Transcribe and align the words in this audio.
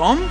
welcome. 0.00 0.26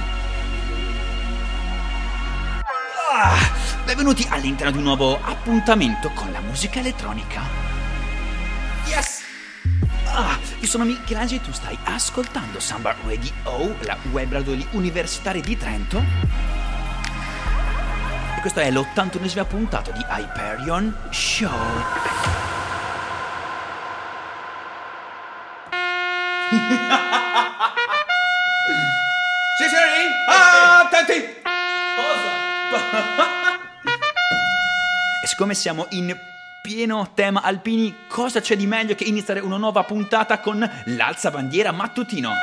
Ah, 3.12 3.38
benvenuti 3.86 4.26
all'interno 4.30 4.72
di 4.72 4.78
un 4.78 4.84
nuovo 4.84 5.20
appuntamento 5.22 6.10
con 6.10 6.32
la 6.32 6.42
musica 6.42 6.80
elettronica. 6.80 7.42
Yes! 8.86 9.22
Ah, 10.06 10.38
io 10.60 10.68
sono 10.68 10.86
Michelangelo 10.86 11.42
e 11.42 11.46
tu 11.46 11.52
stai 11.52 11.78
ascoltando 11.84 12.60
Samba 12.60 12.96
Radio, 13.06 13.76
la 13.82 13.96
web 14.12 14.32
radio 14.32 14.52
degli 14.52 14.66
universitari 14.72 15.42
di 15.42 15.56
Trento. 15.56 16.04
E 18.38 18.42
questa 18.42 18.62
è 18.62 18.72
l'81esima 18.72 19.46
puntata 19.46 19.92
di 19.92 20.04
Hyperion 20.10 20.96
Show. 21.12 21.52
siccome 35.40 35.56
siamo 35.56 35.86
in 35.92 36.14
pieno 36.62 37.12
tema 37.14 37.42
alpini, 37.42 37.96
cosa 38.10 38.42
c'è 38.42 38.58
di 38.58 38.68
meglio 38.68 38.94
che 38.94 39.06
iniziare 39.06 39.40
una 39.40 39.56
nuova 39.56 39.86
puntata 39.86 40.42
con 40.42 40.70
l'alzabandiera 40.84 41.72
mattutino? 41.72 42.34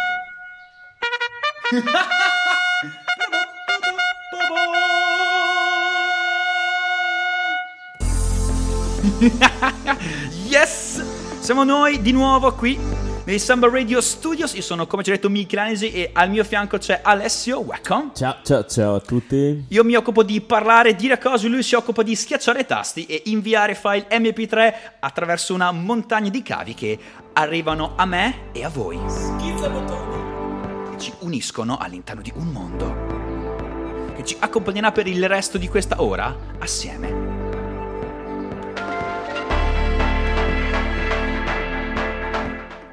yes! 10.48 11.04
Siamo 11.40 11.64
noi 11.64 12.00
di 12.00 12.12
nuovo 12.12 12.54
qui 12.54 12.95
nei 13.26 13.38
Samba 13.40 13.68
Radio 13.68 14.00
Studios. 14.00 14.54
Io 14.54 14.62
sono 14.62 14.86
come 14.86 15.02
ci 15.02 15.10
ha 15.10 15.14
detto 15.14 15.28
Michelangelo 15.28 15.94
e 15.94 16.10
al 16.12 16.30
mio 16.30 16.44
fianco 16.44 16.78
c'è 16.78 17.00
Alessio. 17.02 17.60
Welcome. 17.60 18.10
Ciao, 18.14 18.36
ciao, 18.42 18.64
ciao 18.64 18.94
a 18.94 19.00
tutti. 19.00 19.64
Io 19.68 19.84
mi 19.84 19.94
occupo 19.94 20.22
di 20.22 20.40
parlare, 20.40 20.94
dire 20.94 21.18
cose, 21.18 21.48
lui 21.48 21.62
si 21.62 21.74
occupa 21.74 22.02
di 22.02 22.14
schiacciare 22.14 22.60
i 22.60 22.66
tasti 22.66 23.04
e 23.06 23.22
inviare 23.26 23.74
file 23.74 24.06
MP3 24.10 24.74
attraverso 25.00 25.54
una 25.54 25.70
montagna 25.72 26.30
di 26.30 26.42
cavi 26.42 26.74
che 26.74 26.98
arrivano 27.34 27.92
a 27.96 28.06
me 28.06 28.50
e 28.52 28.64
a 28.64 28.68
voi. 28.68 28.98
Schizza 29.08 29.68
bottoni. 29.68 30.90
Che 30.90 30.98
ci 30.98 31.12
uniscono 31.20 31.76
all'interno 31.78 32.22
di 32.22 32.32
un 32.36 32.46
mondo. 32.46 34.14
Che 34.14 34.24
ci 34.24 34.36
accompagnerà 34.38 34.92
per 34.92 35.06
il 35.06 35.26
resto 35.28 35.58
di 35.58 35.68
questa 35.68 36.00
ora 36.00 36.34
assieme. 36.58 37.35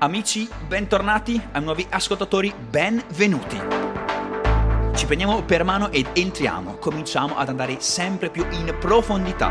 Amici, 0.03 0.49
bentornati, 0.67 1.41
ai 1.53 1.63
nuovi 1.63 1.87
ascoltatori, 1.89 2.53
benvenuti. 2.53 3.57
Ci 4.93 5.05
prendiamo 5.05 5.43
per 5.43 5.63
mano 5.63 5.91
ed 5.91 6.07
entriamo, 6.11 6.73
cominciamo 6.73 7.37
ad 7.37 7.47
andare 7.47 7.79
sempre 7.79 8.29
più 8.29 8.45
in 8.51 8.75
profondità, 8.81 9.47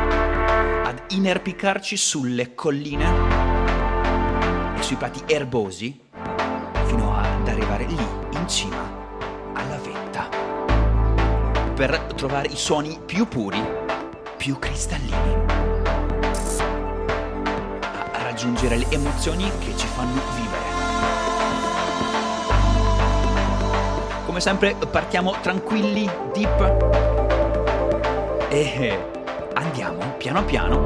ad 0.84 1.04
inerpicarci 1.08 1.96
sulle 1.96 2.54
colline 2.54 3.06
e 4.76 4.82
sui 4.82 4.96
prati 4.96 5.22
erbosi 5.24 5.98
fino 6.84 7.16
ad 7.16 7.48
arrivare 7.48 7.86
lì, 7.86 8.06
in 8.32 8.46
cima, 8.46 8.90
alla 9.54 9.78
vetta, 9.78 10.28
per 11.74 11.98
trovare 12.14 12.48
i 12.48 12.56
suoni 12.56 13.00
più 13.06 13.26
puri, 13.26 13.58
più 14.36 14.58
cristallini 14.58 15.61
a 15.61 15.61
raggiungere 18.32 18.78
le 18.78 18.86
emozioni 18.88 19.50
che 19.58 19.76
ci 19.76 19.86
fanno 19.86 20.20
vivere. 20.34 20.70
Come 24.24 24.40
sempre 24.40 24.74
partiamo 24.90 25.36
tranquilli, 25.42 26.10
deep 26.32 26.76
e 28.48 29.04
andiamo 29.52 30.14
piano 30.16 30.44
piano 30.44 30.82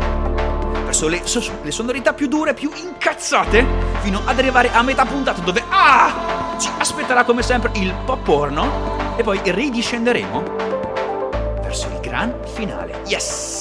verso 0.84 1.06
le, 1.08 1.20
so- 1.24 1.58
le 1.62 1.70
sonorità 1.70 2.12
più 2.12 2.26
dure, 2.26 2.52
più 2.52 2.70
incazzate, 2.74 3.64
fino 4.00 4.20
ad 4.24 4.38
arrivare 4.38 4.72
a 4.72 4.82
metà 4.82 5.04
puntata 5.04 5.40
dove 5.40 5.62
ah, 5.68 6.56
ci 6.58 6.68
aspetterà 6.78 7.22
come 7.22 7.42
sempre 7.42 7.70
il 7.74 7.94
pop 8.04 8.24
porno 8.24 9.14
e 9.16 9.22
poi 9.22 9.40
ridiscenderemo 9.44 10.42
verso 11.62 11.86
il 11.86 12.00
gran 12.00 12.34
finale. 12.44 13.02
Yes! 13.06 13.55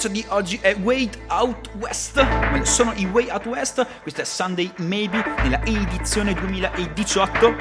Traccia 0.00 0.18
di 0.18 0.24
oggi 0.28 0.58
è 0.62 0.74
Wait 0.76 1.18
Out 1.28 1.72
West. 1.74 2.62
Sono 2.62 2.94
i 2.96 3.04
Way 3.04 3.28
Out 3.28 3.44
West. 3.44 3.86
Questa 4.00 4.22
è 4.22 4.24
Sunday 4.24 4.72
Maybe 4.76 5.22
nella 5.42 5.62
edizione 5.62 6.32
2018. 6.32 7.54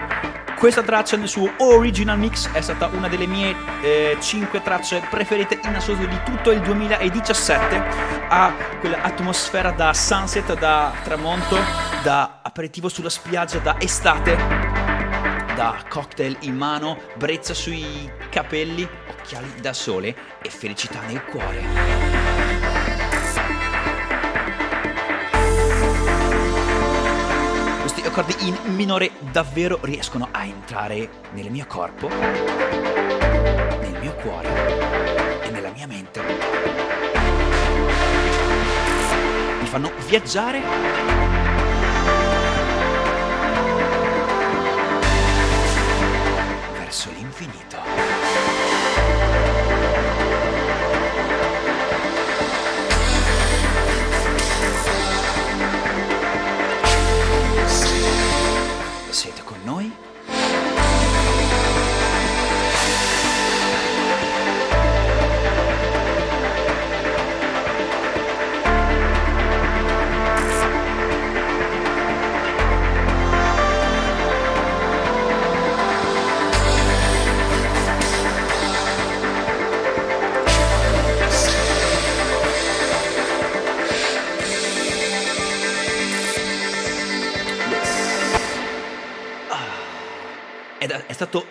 Questa 0.58 0.82
traccia 0.82 1.18
nel 1.18 1.28
suo 1.28 1.52
original 1.58 2.18
mix 2.18 2.50
è 2.54 2.62
stata 2.62 2.86
una 2.94 3.10
delle 3.10 3.28
mie 3.28 3.54
5 4.22 4.62
tracce 4.62 5.06
preferite 5.10 5.60
in 5.66 5.76
assoluto 5.76 6.06
di 6.06 6.18
tutto 6.24 6.52
il 6.52 6.62
2017. 6.62 7.84
Ha 8.30 8.54
quell'atmosfera 8.80 9.72
da 9.72 9.94
sunset, 9.94 10.58
da 10.58 10.94
tramonto, 11.04 11.58
da 12.04 12.40
aperitivo 12.42 12.88
sulla 12.88 13.10
spiaggia, 13.10 13.58
da 13.60 13.76
estate, 13.82 14.38
da 15.56 15.84
cocktail 15.90 16.38
in 16.42 16.56
mano, 16.56 17.02
brezza 17.18 17.54
sui 17.54 18.10
capelli, 18.30 18.88
occhiali 19.10 19.56
da 19.60 19.74
sole 19.74 20.16
e 20.42 20.50
felicità 20.50 21.02
nel 21.02 21.22
cuore. 21.26 22.19
Accordi 28.20 28.48
in 28.48 28.76
minore 28.76 29.12
davvero 29.32 29.80
riescono 29.82 30.28
a 30.32 30.44
entrare 30.44 31.10
nel 31.32 31.50
mio 31.50 31.66
corpo, 31.66 32.10
nel 32.10 33.98
mio 34.02 34.14
cuore 34.16 35.42
e 35.44 35.50
nella 35.50 35.72
mia 35.72 35.88
mente. 35.88 36.22
Mi 39.62 39.66
fanno 39.68 39.92
viaggiare 40.08 40.62
verso 46.74 47.10
l'infinito. 47.16 47.69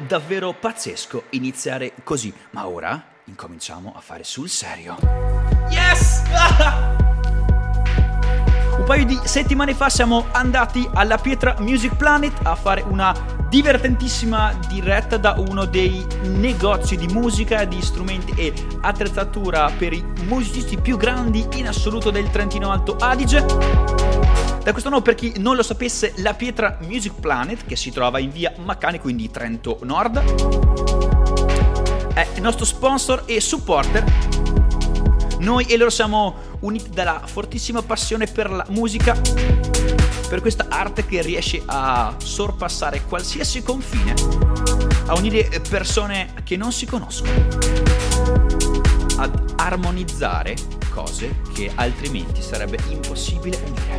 Davvero 0.09 0.55
pazzesco 0.55 1.25
iniziare 1.31 1.93
così, 2.03 2.33
ma 2.51 2.67
ora 2.67 3.17
incominciamo 3.25 3.93
a 3.95 4.01
fare 4.01 4.25
sul 4.25 4.49
serio. 4.49 4.97
Yes! 5.69 6.23
Un 8.79 8.85
paio 8.85 9.05
di 9.05 9.19
settimane 9.25 9.75
fa 9.75 9.89
siamo 9.91 10.27
andati 10.31 10.89
alla 10.95 11.19
Pietra 11.19 11.57
Music 11.59 11.97
Planet 11.97 12.33
a 12.45 12.55
fare 12.55 12.81
una 12.81 13.13
divertentissima 13.49 14.57
diretta 14.69 15.17
da 15.17 15.35
uno 15.37 15.65
dei 15.65 16.07
negozi 16.23 16.97
di 16.97 17.09
musica, 17.09 17.65
di 17.65 17.83
strumenti 17.83 18.33
e 18.37 18.53
attrezzatura 18.81 19.71
per 19.77 19.93
i 19.93 20.05
musicisti 20.27 20.79
più 20.79 20.97
grandi 20.97 21.47
in 21.57 21.67
assoluto 21.67 22.11
del 22.11 22.31
Trentino 22.31 22.71
Alto 22.71 22.97
Adige. 22.97 24.08
Da 24.69 24.75
questo 24.75 24.93
nome, 24.93 25.03
per 25.03 25.15
chi 25.15 25.33
non 25.39 25.57
lo 25.57 25.63
sapesse, 25.63 26.13
la 26.17 26.35
Pietra 26.35 26.77
Music 26.83 27.15
Planet, 27.19 27.65
che 27.65 27.75
si 27.75 27.91
trova 27.91 28.19
in 28.19 28.31
via 28.31 28.53
Maccani, 28.59 28.99
quindi 29.01 29.31
Trento 29.31 29.79
Nord, 29.81 30.19
è 32.13 32.29
il 32.35 32.43
nostro 32.43 32.67
sponsor 32.67 33.23
e 33.25 33.41
supporter. 33.41 34.05
Noi 35.39 35.65
e 35.65 35.79
loro 35.79 35.89
siamo 35.89 36.35
uniti 36.61 36.91
dalla 36.91 37.23
fortissima 37.25 37.81
passione 37.81 38.27
per 38.27 38.51
la 38.51 38.67
musica, 38.69 39.19
per 40.29 40.43
questa 40.43 40.67
arte 40.69 41.07
che 41.07 41.23
riesce 41.23 41.63
a 41.65 42.15
sorpassare 42.19 43.05
qualsiasi 43.05 43.63
confine, 43.63 44.13
a 45.07 45.17
unire 45.17 45.63
persone 45.67 46.35
che 46.45 46.59
non 46.59 46.73
si 46.73 46.85
conoscono, 46.85 47.33
ad 49.17 49.55
armonizzare 49.57 50.78
cose 50.99 51.37
che 51.55 51.71
altrimenti 51.77 52.43
sarebbe 52.43 52.77
impossibile 52.89 53.57
unire. 53.65 53.99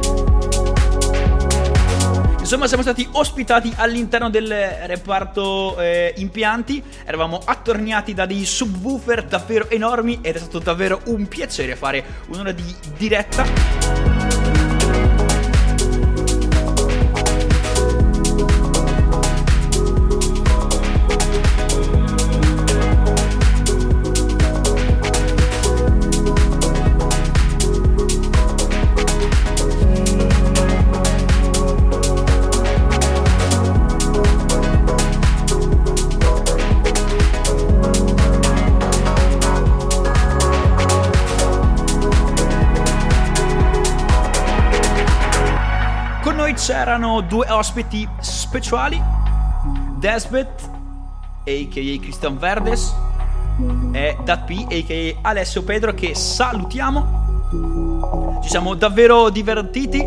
Insomma, 2.39 2.67
siamo 2.67 2.83
stati 2.83 3.07
ospitati 3.11 3.71
all'interno 3.77 4.29
del 4.29 4.49
reparto 4.49 5.79
eh, 5.79 6.13
impianti. 6.17 6.83
Eravamo 7.05 7.39
attorniati 7.43 8.13
da 8.13 8.25
dei 8.25 8.43
subwoofer 8.43 9.23
davvero 9.25 9.69
enormi 9.69 10.19
ed 10.21 10.35
è 10.35 10.39
stato 10.39 10.59
davvero 10.59 10.99
un 11.05 11.27
piacere 11.27 11.75
fare 11.75 12.03
un'ora 12.27 12.51
di 12.51 12.75
diretta. 12.97 14.18
C'erano 46.99 47.21
due 47.21 47.49
ospiti 47.49 48.05
speciali, 48.19 49.01
Desbet, 49.99 50.69
a.k.a. 51.45 51.99
Christian 52.01 52.37
Verdes, 52.37 52.93
e 53.93 54.17
Dat 54.25 54.43
P, 54.43 54.65
a.k.a. 54.69 55.29
Alessio 55.29 55.63
Pedro, 55.63 55.93
che 55.93 56.13
salutiamo. 56.13 58.41
Ci 58.43 58.49
siamo 58.49 58.73
davvero 58.73 59.29
divertiti, 59.29 60.05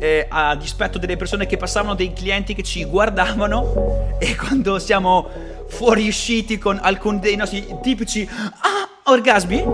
eh, 0.00 0.26
a 0.28 0.56
dispetto 0.56 0.98
delle 0.98 1.16
persone 1.16 1.46
che 1.46 1.56
passavano, 1.56 1.94
dei 1.94 2.12
clienti 2.12 2.52
che 2.52 2.64
ci 2.64 2.84
guardavano, 2.84 4.16
e 4.18 4.34
quando 4.34 4.80
siamo 4.80 5.28
fuoriusciti 5.68 6.58
con 6.58 6.80
alcuni 6.82 7.20
dei 7.20 7.36
nostri 7.36 7.64
tipici 7.80 8.28
ah, 8.28 8.88
orgasmi, 9.04 9.64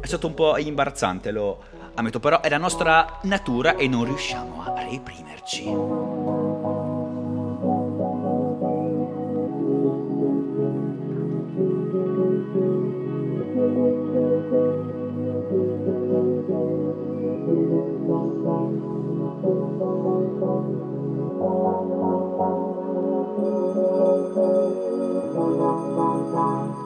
è 0.00 0.06
stato 0.06 0.26
un 0.26 0.34
po' 0.34 0.56
imbarazzante, 0.56 1.30
lo 1.30 1.58
ammetto, 1.94 2.20
però 2.20 2.40
è 2.40 2.48
la 2.48 2.58
nostra 2.58 3.18
natura 3.22 3.76
e 3.76 3.88
non 3.88 4.04
riusciamo 4.04 4.62
a 4.64 4.82
reprimerci. 4.82 5.22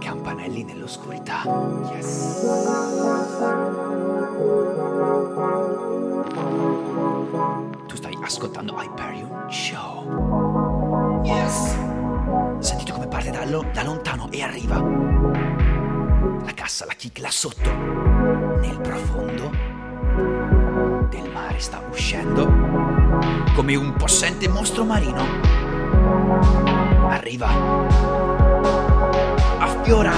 Campanelli 0.01 0.65
nell'oscurità. 0.65 1.43
Yes. 1.95 2.68
Show. 9.51 11.23
Yes! 11.25 11.75
Sentite 12.59 12.93
come 12.93 13.09
parte 13.09 13.31
da, 13.31 13.45
lo- 13.47 13.65
da 13.73 13.83
lontano 13.83 14.29
e 14.31 14.43
arriva. 14.43 14.77
La 16.45 16.53
cassa, 16.55 16.85
la 16.87 16.93
kick 16.95 17.19
là 17.19 17.31
sotto. 17.31 17.71
Nel 18.61 18.79
profondo 18.81 19.51
del 21.09 21.31
mare 21.33 21.59
sta 21.59 21.81
uscendo 21.91 22.47
come 23.55 23.75
un 23.75 23.95
possente 23.95 24.49
mostro 24.49 24.85
marino. 24.85 25.23
Arriva. 27.09 27.49
Affiora. 29.59 30.13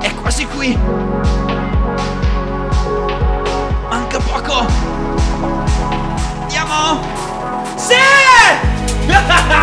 È 0.00 0.14
quasi 0.14 0.46
qui. 0.46 1.51
ha 9.28 9.34
ha 9.34 9.54
ha! 9.54 9.61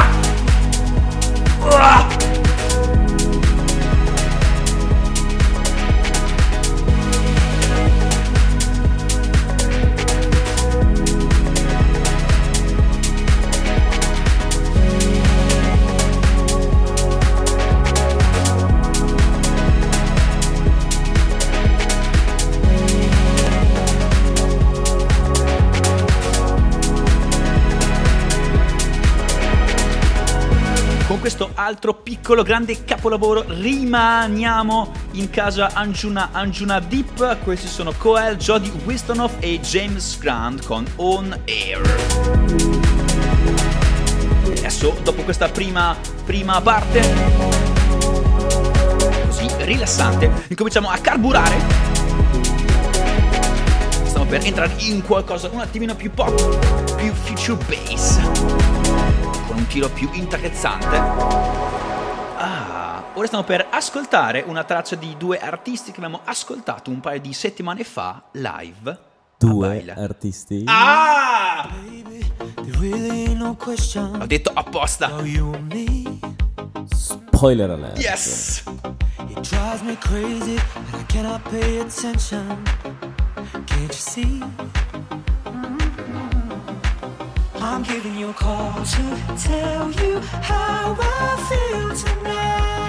Altro 31.89 32.03
piccolo 32.03 32.43
grande 32.43 32.83
capolavoro 32.85 33.43
rimaniamo 33.47 34.91
in 35.13 35.29
casa 35.31 35.71
Anjuna 35.73 36.29
Anjuna 36.31 36.79
Deep. 36.79 37.39
Questi 37.43 37.67
sono 37.67 37.93
Coel, 37.97 38.37
Jody 38.37 38.71
Wistonoff 38.83 39.33
e 39.39 39.59
James 39.59 40.19
Grant 40.19 40.63
con 40.65 40.85
On 40.97 41.35
Air. 41.45 41.81
Adesso, 44.45 44.97
dopo 45.01 45.23
questa 45.23 45.49
prima, 45.49 45.95
prima 46.25 46.61
parte, 46.61 47.01
così 49.25 49.47
rilassante, 49.59 50.31
incominciamo 50.49 50.89
a 50.89 50.97
carburare. 50.97 51.57
Stiamo 54.03 54.25
per 54.25 54.45
entrare 54.45 54.73
in 54.79 55.01
qualcosa 55.01 55.49
un 55.51 55.59
attimino 55.59 55.95
più 55.95 56.11
pop, 56.11 56.95
più 56.97 57.11
future 57.13 57.57
bass 57.65 58.19
con 59.47 59.57
un 59.57 59.65
tiro 59.67 59.89
più 59.89 60.07
intrezzante. 60.13 61.68
Ora 63.19 63.27
stiamo 63.27 63.45
per 63.45 63.67
ascoltare 63.69 64.45
una 64.47 64.63
traccia 64.63 64.95
di 64.95 65.17
due 65.17 65.39
artisti 65.39 65.91
che 65.91 65.97
abbiamo 65.97 66.21
ascoltato 66.23 66.89
un 66.89 67.01
paio 67.01 67.19
di 67.19 67.33
settimane 67.33 67.83
fa 67.83 68.23
live. 68.31 68.97
Due 69.37 69.93
artisti. 69.93 70.63
Ah! 70.67 71.69
Really 72.79 73.33
no 73.33 73.57
L'ho 73.59 74.25
detto 74.25 74.51
apposta. 74.53 75.11
Spoiler 76.95 77.69
alert. 77.69 77.99
Yes! 77.99 78.63
It 79.27 79.41
drives 79.41 79.81
me 79.81 79.97
crazy 79.97 80.57
and 80.75 80.93
I 80.93 81.03
cannot 81.07 81.41
pay 81.49 81.79
attention. 81.81 82.63
Can't 83.65 83.89
you 83.89 83.91
see? 83.91 84.41
I'm 87.59 87.83
giving 87.83 88.17
you 88.17 88.29
a 88.29 88.33
call 88.33 88.81
to 88.81 89.35
tell 89.35 89.91
you 89.91 90.21
how 90.41 90.95
I 90.97 91.35
feel 91.49 91.93
tonight. 91.93 92.88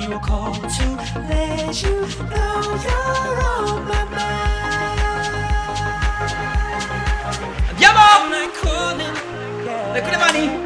you 0.00 0.14
a 0.14 0.18
call 0.18 0.54
to 0.54 0.86
let 1.28 1.82
you 1.82 1.90
know 2.30 2.60
you're 2.84 3.40
on 3.52 3.84
my 3.86 4.04
mind. 4.04 5.00
Andiamo! 7.70 8.20
Ecco, 9.92 9.94
ecco 9.94 10.10
le 10.10 10.16
mani. 10.16 10.59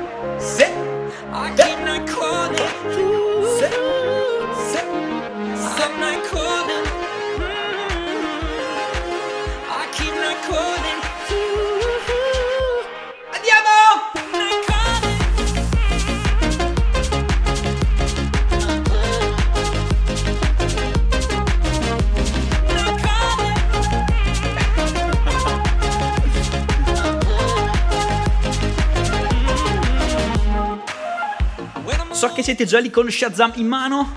Siete 32.45 32.67
già 32.67 32.79
lì 32.79 32.91
con 32.91 33.11
Shazam 33.11 33.53
in 33.55 33.67
mano, 33.67 34.17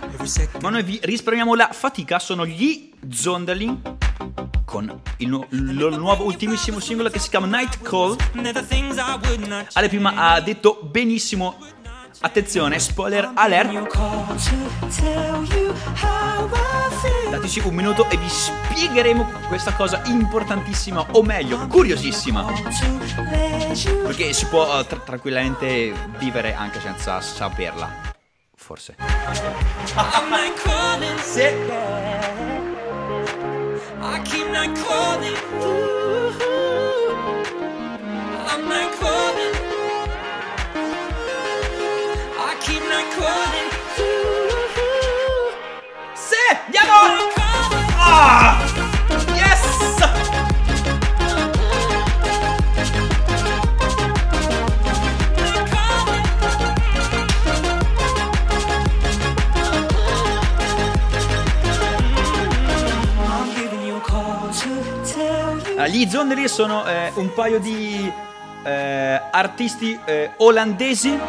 ma 0.60 0.70
noi 0.70 0.84
vi 0.84 1.00
risparmiamo 1.02 1.56
la 1.56 1.70
fatica. 1.72 2.20
Sono 2.20 2.46
gli 2.46 2.92
Zonderling 3.10 3.78
con 4.66 5.02
il, 5.20 5.30
nu- 5.30 5.46
loro 5.52 5.96
nuovo 5.96 6.26
ultimissimo 6.26 6.82
singolo 6.82 7.08
che 7.10 7.20
si 7.20 7.30
chiama 7.30 7.46
Night 7.46 7.82
Call. 7.82 8.18
Ale 9.72 9.88
prima 9.88 10.14
ha 10.14 10.42
detto 10.42 10.78
benissimo. 10.92 11.58
Attenzione, 12.20 12.80
spoiler 12.80 13.32
alert. 13.34 13.96
Dateci 17.30 17.62
un 17.64 17.74
minuto 17.74 18.10
e 18.10 18.18
vi 18.18 18.28
spiegheremo 18.28 19.26
questa 19.48 19.74
cosa 19.74 20.02
importantissima, 20.08 21.06
o 21.12 21.24
meglio, 21.24 21.66
curiosissima. 21.68 22.46
Perché 24.04 24.34
si 24.34 24.46
può 24.48 24.80
eh, 24.82 24.86
tra- 24.86 25.00
tranquillamente 25.00 25.94
vivere 26.18 26.54
anche 26.56 26.82
senza 26.82 27.22
saperla. 27.22 28.16
Forse. 28.68 28.92
I'm 29.00 30.30
not 30.30 30.58
calling. 30.58 31.18
Sì. 31.20 31.48
I 34.02 34.22
keep 34.26 34.48
not 42.84 43.06
calling. 43.16 43.77
Gli 66.08 66.10
Zoneri 66.10 66.48
sono 66.48 66.88
eh, 66.88 67.12
un 67.16 67.34
paio 67.34 67.60
di 67.60 68.10
eh, 68.64 69.22
artisti 69.30 70.00
eh, 70.06 70.32
olandesi 70.38 71.20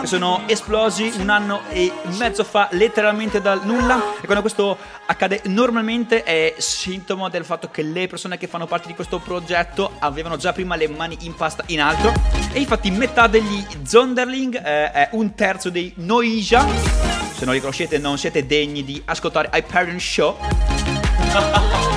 che 0.00 0.06
sono 0.06 0.42
esplosi 0.46 1.12
un 1.18 1.30
anno 1.30 1.62
e 1.70 1.92
mezzo 2.16 2.44
fa 2.44 2.68
letteralmente 2.70 3.40
dal 3.40 3.64
nulla. 3.64 4.14
E 4.20 4.26
quando 4.26 4.40
questo 4.40 4.78
accade 5.06 5.40
normalmente 5.46 6.22
è 6.22 6.54
sintomo 6.58 7.28
del 7.28 7.44
fatto 7.44 7.70
che 7.72 7.82
le 7.82 8.06
persone 8.06 8.38
che 8.38 8.46
fanno 8.46 8.66
parte 8.66 8.86
di 8.86 8.94
questo 8.94 9.18
progetto 9.18 9.94
avevano 9.98 10.36
già 10.36 10.52
prima 10.52 10.76
le 10.76 10.86
mani 10.86 11.18
in 11.22 11.34
pasta 11.34 11.64
in 11.66 11.80
alto 11.80 12.12
e 12.52 12.60
infatti 12.60 12.92
metà 12.92 13.26
degli 13.26 13.66
Zonderling 13.84 14.54
eh, 14.54 14.92
è 14.92 15.08
un 15.12 15.34
terzo 15.34 15.70
dei 15.70 15.92
Noisia. 15.96 16.64
Se 17.34 17.44
non 17.44 17.54
li 17.54 17.60
conoscete 17.60 17.98
non 17.98 18.16
siete 18.16 18.46
degni 18.46 18.84
di 18.84 19.02
ascoltare 19.06 19.50
Hyperion 19.52 19.98
Show 19.98 20.38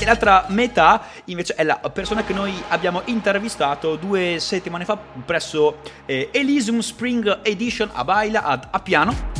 e 0.02 0.04
l'altra 0.04 0.46
metà 0.48 1.04
invece 1.26 1.54
è 1.54 1.62
la 1.62 1.76
persona 1.76 2.24
che 2.24 2.32
noi 2.32 2.60
abbiamo 2.70 3.02
intervistato 3.04 3.94
due 3.94 4.38
settimane 4.40 4.84
fa 4.84 4.98
presso 5.24 5.78
eh, 6.06 6.28
Elysium 6.32 6.80
Spring 6.80 7.38
Edition 7.42 7.88
a 7.92 8.02
Baila 8.02 8.42
ad 8.42 8.66
Appiano. 8.68 9.30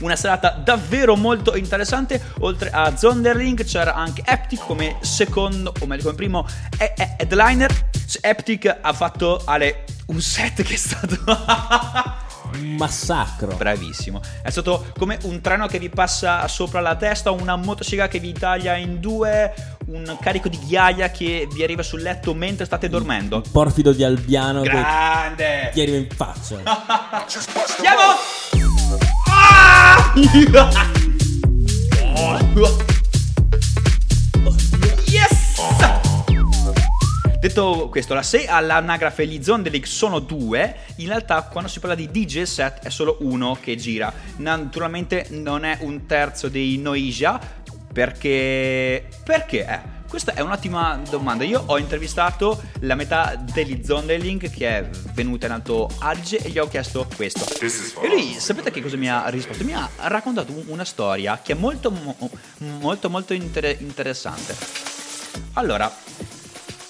Una 0.00 0.14
serata 0.14 0.50
davvero 0.50 1.16
molto 1.16 1.56
interessante. 1.56 2.22
Oltre 2.40 2.68
a 2.70 2.94
Zonderling 2.94 3.64
c'era 3.64 3.94
anche 3.94 4.22
Eptic 4.26 4.60
come 4.60 4.98
secondo, 5.00 5.72
o 5.80 5.86
meglio 5.86 6.02
come 6.02 6.14
primo 6.14 6.46
e- 6.78 6.92
e- 6.94 7.16
headliner. 7.18 7.72
Eptic 8.20 8.78
ha 8.82 8.92
fatto 8.92 9.40
Ale 9.46 9.84
un 10.08 10.20
set 10.20 10.62
che 10.62 10.74
è 10.74 10.76
stato 10.76 11.16
Un 12.54 12.74
massacro. 12.76 13.54
Bravissimo. 13.56 14.20
È 14.42 14.50
stato 14.50 14.86
come 14.98 15.18
un 15.22 15.40
treno 15.40 15.66
che 15.66 15.78
vi 15.78 15.88
passa 15.88 16.46
sopra 16.48 16.80
la 16.80 16.96
testa, 16.96 17.30
una 17.30 17.56
motosega 17.56 18.08
che 18.08 18.18
vi 18.18 18.32
taglia 18.32 18.76
in 18.76 19.00
due, 19.00 19.52
un 19.86 20.16
carico 20.20 20.48
di 20.48 20.58
ghiaia 20.58 21.10
che 21.10 21.48
vi 21.52 21.62
arriva 21.62 21.82
sul 21.82 22.02
letto 22.02 22.34
mentre 22.34 22.64
state 22.64 22.88
dormendo. 22.88 23.42
Porfido 23.50 23.92
di 23.92 24.04
Albiano 24.04 24.62
che 24.62 24.68
Grande! 24.68 25.70
ti 25.72 25.80
arriva 25.80 25.96
in 25.96 26.08
faccia. 26.08 26.56
Andiamo! 27.76 28.02
Ah! 29.28 30.12
Yes! 35.08 36.07
Detto 37.40 37.88
questo, 37.88 38.14
la 38.14 38.22
se 38.22 38.46
all'anagrafe 38.46 39.24
gli 39.24 39.40
Zonderling 39.40 39.84
sono 39.84 40.18
due, 40.18 40.74
in 40.96 41.06
realtà 41.06 41.42
quando 41.42 41.70
si 41.70 41.78
parla 41.78 41.94
di 41.94 42.10
DJ 42.10 42.42
set 42.42 42.80
è 42.82 42.88
solo 42.88 43.18
uno 43.20 43.56
che 43.60 43.76
gira. 43.76 44.12
Naturalmente 44.38 45.26
non 45.30 45.64
è 45.64 45.78
un 45.82 46.04
terzo 46.06 46.48
dei 46.48 46.78
Noisia, 46.78 47.38
perché... 47.92 49.06
Perché? 49.22 49.64
Eh, 49.64 49.80
questa 50.08 50.34
è 50.34 50.40
un'ottima 50.40 51.00
domanda. 51.08 51.44
Io 51.44 51.62
ho 51.64 51.78
intervistato 51.78 52.60
la 52.80 52.96
metà 52.96 53.36
degli 53.36 53.84
Zonderling 53.84 54.50
che 54.50 54.68
è 54.68 54.88
venuta 55.12 55.46
in 55.46 55.52
Alto 55.52 55.88
Adige 56.00 56.38
e 56.38 56.50
gli 56.50 56.58
ho 56.58 56.66
chiesto 56.66 57.06
questo. 57.14 57.44
E 58.02 58.08
lui, 58.08 58.34
sapete 58.38 58.72
che 58.72 58.82
cosa 58.82 58.96
mi 58.96 59.08
ha 59.08 59.28
risposto? 59.28 59.62
Mi 59.64 59.74
ha 59.74 59.88
raccontato 59.96 60.50
un- 60.50 60.64
una 60.66 60.84
storia 60.84 61.38
che 61.40 61.52
è 61.52 61.56
molto, 61.56 61.92
mo- 61.92 62.16
molto, 62.80 63.08
molto 63.08 63.32
inter- 63.32 63.80
interessante. 63.80 64.56
Allora, 65.52 65.92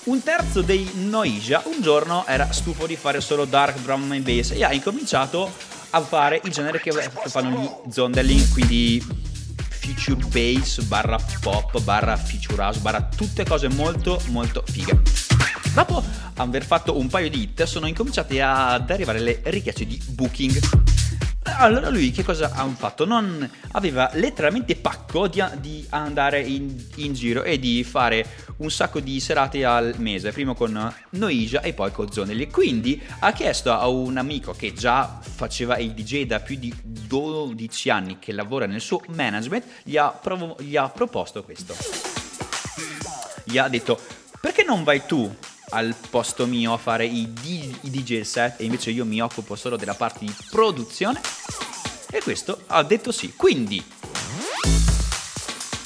un 0.09 0.23
terzo 0.23 0.63
dei 0.63 0.91
Noisia 0.95 1.63
un 1.67 1.83
giorno 1.83 2.25
era 2.27 2.51
stufo 2.51 2.87
di 2.87 2.97
fare 2.97 3.21
solo 3.21 3.45
dark 3.45 3.79
drum 3.81 4.11
and 4.11 4.23
bass 4.23 4.53
e 4.53 4.65
ha 4.65 4.73
incominciato 4.73 5.53
a 5.91 6.01
fare 6.01 6.41
il 6.45 6.51
genere 6.51 6.81
che 6.81 6.91
fanno 7.27 7.83
gli 7.87 7.93
Zonderling, 7.93 8.51
quindi 8.53 9.05
future 9.69 10.25
bass 10.29 10.81
barra 10.83 11.19
pop 11.41 11.79
barra 11.83 12.17
future 12.17 12.63
house 12.63 12.81
barra 12.81 13.03
tutte 13.03 13.45
cose 13.45 13.69
molto 13.69 14.21
molto 14.29 14.63
fighe. 14.67 14.99
Dopo 15.75 16.03
aver 16.37 16.65
fatto 16.65 16.99
un 16.99 17.09
paio 17.09 17.29
di 17.29 17.43
hit 17.43 17.65
sono 17.65 17.87
incominciate 17.87 18.41
ad 18.41 18.91
arrivare 18.91 19.21
le 19.21 19.41
richieste 19.45 19.87
di 19.87 20.03
booking. 20.09 20.59
Allora 21.57 21.89
lui 21.89 22.11
che 22.11 22.23
cosa 22.23 22.51
ha 22.53 22.67
fatto? 22.69 23.05
Non 23.05 23.49
aveva 23.73 24.11
letteralmente 24.15 24.77
pacco 24.77 25.27
di, 25.27 25.43
di 25.61 25.87
andare 25.91 26.41
in, 26.41 26.75
in 26.97 27.15
giro 27.15 27.43
e 27.43 27.59
di 27.59 27.83
fare 27.85 28.27
un 28.59 28.71
sacco 28.71 29.01
di 29.01 29.19
serate 29.21 29.65
al 29.65 29.95
mese, 29.99 30.33
prima 30.33 30.55
con 30.55 30.95
Noisia 31.11 31.61
e 31.63 31.73
poi 31.73 31.91
con 31.93 32.11
Zonelli. 32.11 32.49
Quindi 32.49 33.03
ha 33.21 33.33
chiesto 33.33 33.73
a 33.73 33.89
un 33.89 34.17
amico 34.17 34.53
che 34.53 34.73
già 34.73 35.19
faceva 35.21 35.79
il 35.79 35.93
DJ 35.93 36.25
da 36.27 36.41
più 36.41 36.57
di 36.57 36.73
12 36.83 37.91
anni, 37.91 38.19
che 38.19 38.33
lavora 38.33 38.67
nel 38.67 38.81
suo 38.81 39.01
management, 39.09 39.65
gli 39.83 39.97
ha, 39.97 40.11
provo- 40.11 40.57
gli 40.61 40.77
ha 40.77 40.89
proposto 40.89 41.43
questo. 41.43 41.75
Gli 43.45 43.59
ha 43.59 43.69
detto, 43.69 43.99
perché 44.41 44.63
non 44.63 44.85
vai 44.85 45.03
tu 45.07 45.35
al 45.71 45.95
posto 46.11 46.47
mio 46.47 46.73
a 46.73 46.79
fare 46.79 47.05
i, 47.05 47.31
DJ 47.33 48.21
set 48.23 48.61
e 48.61 48.65
invece 48.65 48.91
io 48.91 49.05
mi 49.05 49.21
occupo 49.21 49.57
solo 49.57 49.77
della 49.77 49.95
parte 49.95 50.21
di 50.21 50.35
produzione? 50.51 51.21
E 52.11 52.21
questo 52.23 52.63
ha 52.67 52.83
detto 52.83 53.13
sì. 53.13 53.35
Quindi, 53.37 53.85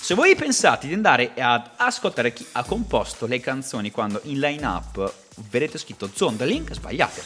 se 0.00 0.14
voi 0.14 0.34
pensate 0.36 0.86
di 0.86 0.94
andare 0.94 1.32
ad 1.36 1.70
ascoltare 1.76 2.32
chi 2.32 2.46
ha 2.52 2.64
composto 2.64 3.26
le 3.26 3.40
canzoni 3.40 3.90
quando 3.90 4.20
in 4.24 4.38
line 4.38 4.64
up 4.64 5.12
vedete 5.48 5.78
scritto 5.78 6.10
Zonderling, 6.12 6.72
sbagliate. 6.72 7.22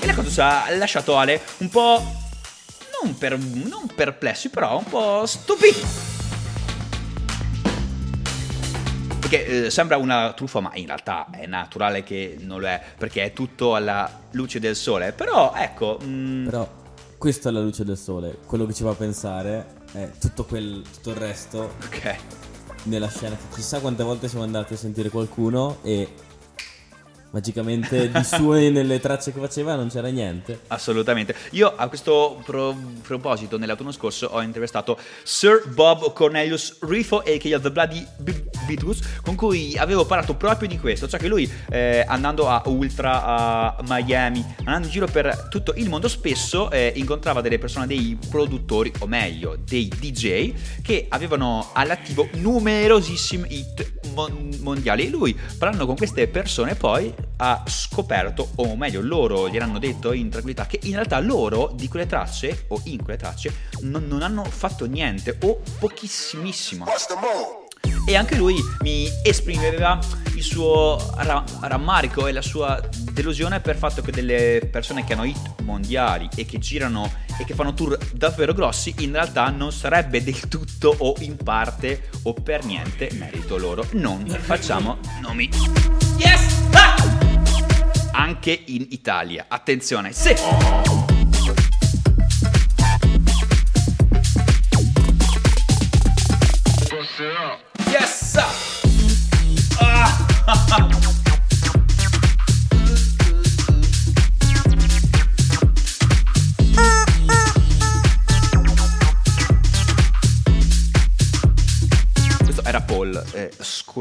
E 0.00 0.06
la 0.06 0.14
cosa 0.14 0.64
ha 0.64 0.76
lasciato 0.76 1.16
Ale 1.16 1.40
un 1.58 1.68
po'. 1.68 2.02
non, 3.02 3.16
per, 3.16 3.38
non 3.38 3.86
perplessi, 3.94 4.48
però 4.48 4.78
un 4.78 4.84
po' 4.84 5.26
stupiti. 5.26 5.80
Perché 9.28 9.66
eh, 9.66 9.70
sembra 9.70 9.98
una 9.98 10.32
truffa, 10.32 10.60
ma 10.60 10.70
in 10.74 10.86
realtà 10.86 11.28
è 11.30 11.44
naturale 11.46 12.02
che 12.02 12.38
non 12.40 12.60
lo 12.60 12.66
è, 12.66 12.80
perché 12.96 13.24
è 13.24 13.32
tutto 13.34 13.74
alla 13.74 14.10
luce 14.30 14.58
del 14.58 14.74
sole. 14.74 15.12
Però 15.12 15.52
ecco, 15.54 15.98
mm, 16.02 16.46
Però 16.46 16.66
questa 17.18 17.50
è 17.50 17.52
la 17.52 17.60
luce 17.60 17.84
del 17.84 17.98
sole. 17.98 18.38
Quello 18.46 18.64
che 18.64 18.72
ci 18.72 18.84
fa 18.84 18.94
pensare 18.94 19.66
è 19.92 20.08
tutto, 20.18 20.44
quel, 20.44 20.82
tutto 20.90 21.10
il 21.10 21.16
resto 21.16 21.74
ok. 21.84 22.16
nella 22.84 23.08
scena. 23.08 23.36
Chissà 23.52 23.80
quante 23.80 24.02
volte 24.02 24.28
siamo 24.28 24.44
andati 24.44 24.72
a 24.72 24.76
sentire 24.78 25.10
qualcuno 25.10 25.78
e 25.82 26.08
magicamente 27.30 28.10
di 28.10 28.24
suoi 28.24 28.70
nelle 28.72 29.00
tracce 29.00 29.32
che 29.32 29.40
faceva 29.40 29.74
non 29.74 29.88
c'era 29.88 30.08
niente. 30.08 30.60
Assolutamente. 30.68 31.34
Io 31.50 31.72
a 31.74 31.88
questo 31.88 32.40
pro- 32.44 32.76
proposito, 33.02 33.58
nell'autunno 33.58 33.92
scorso, 33.92 34.26
ho 34.26 34.40
intervistato 34.42 34.98
Sir 35.22 35.68
Bob 35.68 36.12
Cornelius 36.12 36.78
Rifo, 36.80 37.18
a.k.a. 37.18 37.58
The 37.58 37.70
Bloody 37.70 38.06
Beatles, 38.66 39.00
con 39.22 39.34
cui 39.34 39.76
avevo 39.76 40.04
parlato 40.04 40.34
proprio 40.34 40.68
di 40.68 40.78
questo. 40.78 41.08
Cioè 41.08 41.20
che 41.20 41.28
lui, 41.28 41.50
eh, 41.70 42.04
andando 42.06 42.48
a 42.48 42.62
Ultra, 42.66 43.76
a 43.76 43.82
Miami, 43.86 44.44
andando 44.58 44.86
in 44.86 44.92
giro 44.92 45.06
per 45.06 45.48
tutto 45.48 45.74
il 45.76 45.88
mondo, 45.88 46.08
spesso 46.08 46.70
eh, 46.70 46.92
incontrava 46.96 47.40
delle 47.40 47.58
persone, 47.58 47.86
dei 47.86 48.18
produttori, 48.28 48.92
o 49.00 49.06
meglio, 49.06 49.56
dei 49.64 49.88
DJ, 49.88 50.54
che 50.82 51.06
avevano 51.08 51.70
all'attivo 51.72 52.28
numerosissimi 52.34 53.46
hit 53.48 54.00
mon- 54.14 54.56
mondiali. 54.60 55.06
E 55.06 55.10
lui, 55.10 55.38
parlando 55.58 55.86
con 55.86 55.96
queste 55.96 56.26
persone, 56.28 56.74
poi 56.74 57.12
ha 57.36 57.62
scoperto, 57.66 58.50
o 58.56 58.76
meglio 58.76 59.00
loro 59.00 59.48
gli 59.48 59.56
hanno 59.58 59.78
detto 59.78 60.12
in 60.12 60.28
tranquillità, 60.28 60.66
che 60.66 60.80
in 60.84 60.94
realtà 60.94 61.18
loro 61.20 61.72
di 61.74 61.88
quelle 61.88 62.06
tracce, 62.06 62.64
o 62.68 62.80
in 62.84 63.02
quelle 63.02 63.18
tracce, 63.18 63.52
non, 63.82 64.06
non 64.06 64.22
hanno 64.22 64.44
fatto 64.44 64.86
niente, 64.86 65.38
o 65.42 65.60
pochissimissimo. 65.78 66.84
E 68.06 68.16
anche 68.16 68.36
lui 68.36 68.56
mi 68.80 69.06
esprimeva 69.22 69.98
il 70.34 70.42
suo 70.42 70.96
ra- 71.16 71.44
rammarico 71.60 72.26
e 72.26 72.32
la 72.32 72.40
sua 72.40 72.80
delusione 73.12 73.60
per 73.60 73.74
il 73.74 73.80
fatto 73.80 74.02
che 74.02 74.12
delle 74.12 74.66
persone 74.70 75.04
che 75.04 75.12
hanno 75.12 75.24
hit 75.24 75.62
mondiali 75.62 76.28
e 76.36 76.46
che 76.46 76.58
girano 76.58 77.12
e 77.38 77.44
che 77.44 77.54
fanno 77.54 77.74
tour 77.74 77.98
davvero 78.14 78.52
grossi 78.54 78.94
in 78.98 79.12
realtà 79.12 79.50
non 79.50 79.72
sarebbe 79.72 80.22
del 80.22 80.48
tutto 80.48 80.94
o 80.96 81.14
in 81.20 81.36
parte 81.36 82.08
o 82.22 82.32
per 82.32 82.64
niente 82.64 83.10
merito 83.12 83.58
loro. 83.58 83.84
Non 83.92 84.26
facciamo 84.26 84.98
nomi. 85.20 85.50
Yes! 86.18 86.68
Ah! 86.72 86.96
Anche 88.12 88.62
in 88.66 88.86
Italia. 88.90 89.46
Attenzione, 89.48 90.12
sì! 90.12 91.17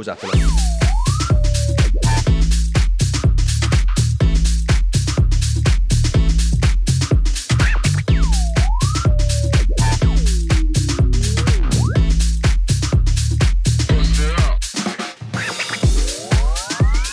Scusatelo. 0.08 0.32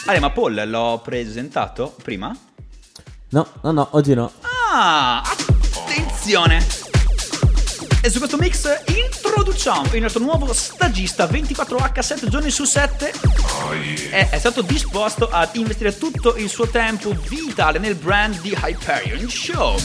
Ale, 0.07 0.21
ma 0.21 0.31
Paul 0.31 0.63
l'ho 0.67 1.01
presentato 1.03 1.95
prima? 2.03 2.37
No, 3.31 3.49
no, 3.63 3.73
no, 3.73 3.89
oggi 3.93 4.15
no. 4.15 4.31
Ah, 4.71 5.23
attenzione! 5.23 6.65
E 8.03 8.11
su 8.11 8.19
questo 8.19 8.37
mix 8.37 8.83
introduciamo 9.37 9.95
il 9.95 10.01
nostro 10.01 10.23
nuovo 10.23 10.53
stagista 10.53 11.27
24H 11.27 11.99
7 11.99 12.29
giorni 12.29 12.51
su 12.51 12.63
7 12.65 13.13
è, 14.11 14.29
è 14.31 14.39
stato 14.39 14.63
disposto 14.63 15.29
ad 15.29 15.57
investire 15.57 15.99
tutto 15.99 16.37
il 16.37 16.49
suo 16.49 16.69
tempo 16.69 17.11
vitale 17.29 17.81
nel 17.81 17.97
brand 17.97 18.41
di 18.41 18.57
Hyperion 18.63 19.29
Show. 19.29 19.77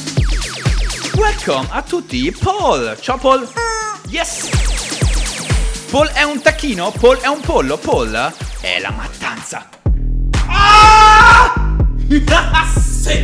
Welcome 1.15 1.67
a 1.71 1.81
tutti, 1.81 2.31
Paul! 2.31 2.95
Ciao 3.01 3.17
Paul! 3.17 3.49
Yes! 4.09 4.49
Paul 5.89 6.09
è 6.09 6.21
un 6.21 6.41
tacchino? 6.41 6.91
Paul 6.91 7.17
è 7.17 7.27
un 7.27 7.41
pollo? 7.41 7.77
Paul 7.77 8.31
è 8.61 8.79
la 8.79 8.91
mattanza. 8.91 9.67
Ah! 10.47 11.77
Sì. 12.99 13.21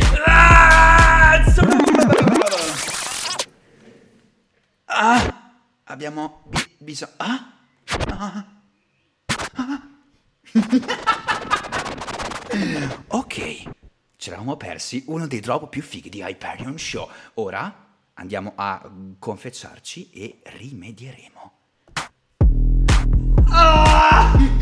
Ah! 4.86 5.44
Abbiamo 5.88 6.42
bi- 6.46 6.68
bisogno. 6.78 7.12
Ah? 7.18 7.52
Ah? 8.08 8.44
Ah? 9.54 9.82
ok, 13.08 13.62
ci 14.16 14.28
eravamo 14.28 14.56
persi 14.56 15.04
uno 15.06 15.26
dei 15.28 15.38
drop 15.40 15.68
più 15.68 15.82
fighi 15.82 16.08
di 16.08 16.22
Hyperion 16.22 16.76
Show. 16.78 17.08
Ora 17.34 17.84
andiamo 18.14 18.52
a 18.56 18.90
confessarci 19.18 20.10
e 20.10 20.40
rimedieremo. 20.42 21.52
Ah! 23.50 24.55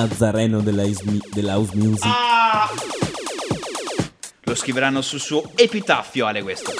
Nazareno 0.00 0.60
della, 0.60 0.82
ismi- 0.82 1.20
della 1.30 1.54
house 1.54 1.74
music. 1.74 2.10
Lo 4.44 4.54
scriveranno 4.54 5.02
sul 5.02 5.20
suo 5.20 5.50
epitaffio, 5.54 6.26
Ale, 6.26 6.42
questo. 6.42 6.72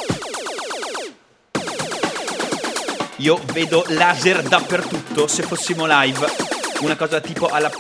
Io 3.17 3.39
vedo 3.53 3.85
laser 3.89 4.43
dappertutto 4.43 5.27
se 5.27 5.43
fossimo 5.43 5.85
live. 5.87 6.27
Una 6.81 6.97
cosa 6.97 7.21
tipo 7.21 7.49
alla 7.49 7.71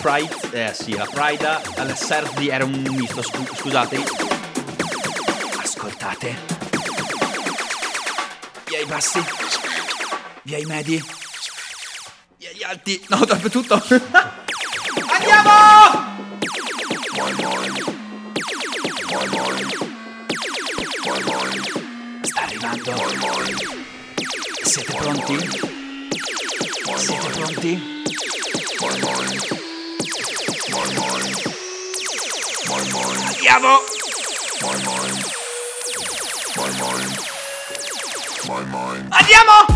Pride, 0.00 0.68
eh 0.68 0.74
sì, 0.74 0.96
la 0.96 1.06
Pride 1.08 1.60
alla 1.76 1.94
Serdi 1.94 2.48
era 2.48 2.64
un 2.64 2.72
misto, 2.90 3.22
scu- 3.22 3.54
scusate. 3.56 4.02
Ascoltate. 5.62 6.36
Via 8.66 8.80
i 8.80 8.84
bassi. 8.86 9.22
Via 10.42 10.58
i 10.58 10.64
medi. 10.64 11.00
Via 12.36 12.50
gli 12.50 12.62
alti. 12.64 13.00
No, 13.08 13.24
dappertutto. 13.24 13.80
pronti? 25.12 25.48
Siete 26.96 27.28
pronti? 27.30 27.82
Andiamo! 33.28 33.78
Andiamo! 39.10 39.71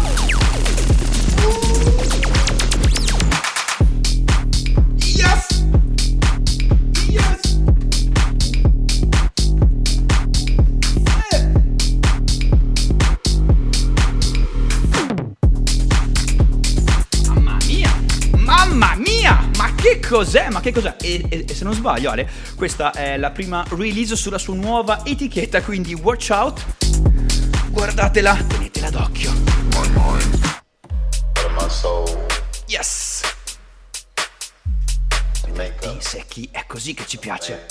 Cos'è? 20.17 20.49
Ma 20.49 20.61
che 20.61 20.73
cos'è? 20.73 20.97
E, 21.03 21.27
e- 21.29 21.45
e 21.47 21.55
se 21.55 21.63
non 21.65 21.75
sbaglio, 21.75 22.11
Ale, 22.11 22.27
questa 22.57 22.91
è 22.93 23.19
la 23.19 23.31
prima 23.33 23.63
release 23.69 24.17
sulla 24.17 24.39
sua 24.39 24.55
nuova 24.55 25.05
etichetta, 25.05 25.61
quindi 25.61 25.93
watch 25.93 26.31
out. 26.31 26.65
Guardatela, 27.69 28.35
tenetela 28.49 28.89
d'occhio. 28.89 29.31
My 29.33 29.87
mind, 29.93 30.63
my 31.59 31.69
soul 31.69 32.25
Yes! 32.67 33.21
up 35.85 35.99
secchi, 36.01 36.49
è 36.51 36.65
così 36.67 36.95
che 36.95 37.05
ci 37.07 37.19
piace. 37.19 37.67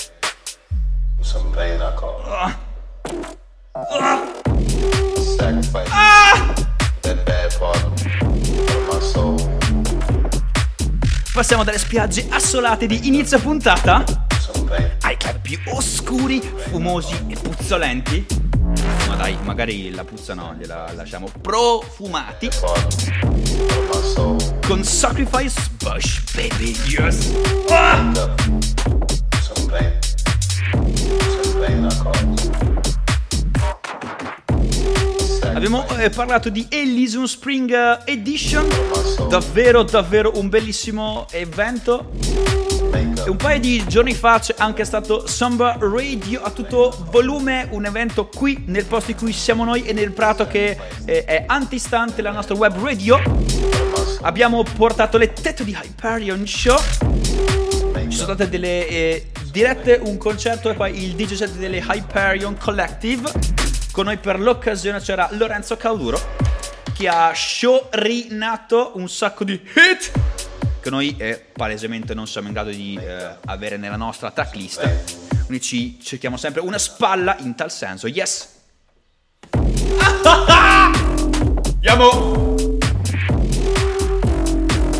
some 1.20 1.50
pain 1.50 1.80
I 1.80 1.92
call 1.98 2.54
Passiamo 11.36 11.64
dalle 11.64 11.76
spiagge 11.76 12.28
assolate 12.30 12.86
di 12.86 13.08
inizio 13.08 13.38
puntata 13.38 14.02
ai 15.02 15.18
club 15.18 15.38
più 15.42 15.58
oscuri, 15.66 16.40
fumosi 16.40 17.14
e 17.28 17.36
puzzolenti. 17.36 18.24
Ma 19.06 19.16
dai, 19.16 19.36
magari 19.42 19.90
la 19.90 20.02
puzza 20.02 20.32
no, 20.32 20.56
gliela 20.58 20.90
lasciamo 20.94 21.28
profumati. 21.42 22.48
Con 24.66 24.82
Sacrifice 24.82 25.60
Bush, 25.76 26.22
baby, 26.32 26.74
yes! 26.86 27.30
Ah! 27.68 28.34
Abbiamo 35.56 35.88
eh, 35.96 36.10
parlato 36.10 36.50
di 36.50 36.66
Elysium 36.68 37.24
Spring 37.24 37.72
eh, 37.72 38.12
Edition, 38.12 38.68
davvero 39.30 39.84
davvero 39.84 40.32
un 40.34 40.50
bellissimo 40.50 41.26
evento. 41.30 42.10
E 42.92 43.30
un 43.30 43.36
paio 43.38 43.58
di 43.58 43.82
giorni 43.86 44.12
fa 44.12 44.38
c'è 44.38 44.54
anche 44.58 44.84
stato 44.84 45.26
Samba 45.26 45.78
Radio 45.80 46.42
a 46.42 46.50
tutto 46.50 46.94
volume, 47.10 47.68
un 47.70 47.86
evento 47.86 48.26
qui 48.28 48.64
nel 48.66 48.84
posto 48.84 49.12
in 49.12 49.16
cui 49.16 49.32
siamo 49.32 49.64
noi 49.64 49.86
e 49.86 49.94
nel 49.94 50.12
prato 50.12 50.46
che 50.46 50.76
eh, 51.06 51.24
è 51.24 51.44
antistante 51.46 52.20
la 52.20 52.32
nostra 52.32 52.54
web 52.54 52.78
radio. 52.78 53.18
Abbiamo 54.20 54.62
portato 54.62 55.16
le 55.16 55.32
tette 55.32 55.64
di 55.64 55.74
Hyperion 55.74 56.46
Show. 56.46 56.78
Ci 56.98 58.14
sono 58.14 58.34
state 58.34 58.50
delle 58.50 58.86
eh, 58.88 59.30
dirette, 59.50 59.98
un 60.04 60.18
concerto 60.18 60.68
e 60.68 60.74
poi 60.74 61.02
il 61.02 61.14
DJ 61.14 61.32
set 61.32 61.52
delle 61.52 61.78
Hyperion 61.78 62.58
Collective. 62.58 63.75
Con 63.96 64.04
noi 64.04 64.18
per 64.18 64.38
l'occasione 64.38 65.00
c'era 65.00 65.26
Lorenzo 65.32 65.78
Cauduro 65.78 66.20
che 66.92 67.08
ha 67.08 67.32
sciorinato 67.32 68.92
un 68.96 69.08
sacco 69.08 69.42
di 69.42 69.54
hit 69.54 70.12
che 70.82 70.90
noi 70.90 71.16
eh, 71.16 71.42
palesemente 71.50 72.12
non 72.12 72.26
siamo 72.26 72.48
in 72.48 72.52
grado 72.52 72.68
di 72.68 73.00
eh, 73.00 73.36
avere 73.46 73.78
nella 73.78 73.96
nostra 73.96 74.30
tracklist. 74.30 75.46
Quindi 75.46 75.64
ci 75.64 75.98
cerchiamo 75.98 76.36
sempre 76.36 76.60
una 76.60 76.76
spalla 76.76 77.38
in 77.38 77.54
tal 77.54 77.70
senso. 77.70 78.06
Yes! 78.06 78.48
Andiamo! 81.72 82.44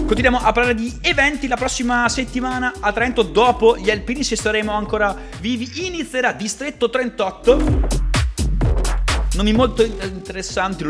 Continuiamo 0.07 0.39
a 0.39 0.53
parlare 0.53 0.75
di 0.75 1.01
eventi 1.03 1.49
la 1.49 1.57
prossima 1.57 2.09
settimana 2.09 2.73
a 2.81 2.93
Trento. 2.93 3.21
Dopo 3.21 3.77
gli 3.77 3.91
alpini, 3.91 4.25
se 4.25 4.37
saremo 4.37 4.73
ancora 4.73 5.15
vivi, 5.41 5.85
inizierà 5.85 6.33
Distretto 6.33 6.89
38. 6.89 7.96
Nomi 9.37 9.53
molto 9.53 9.83
interessanti. 9.83 10.83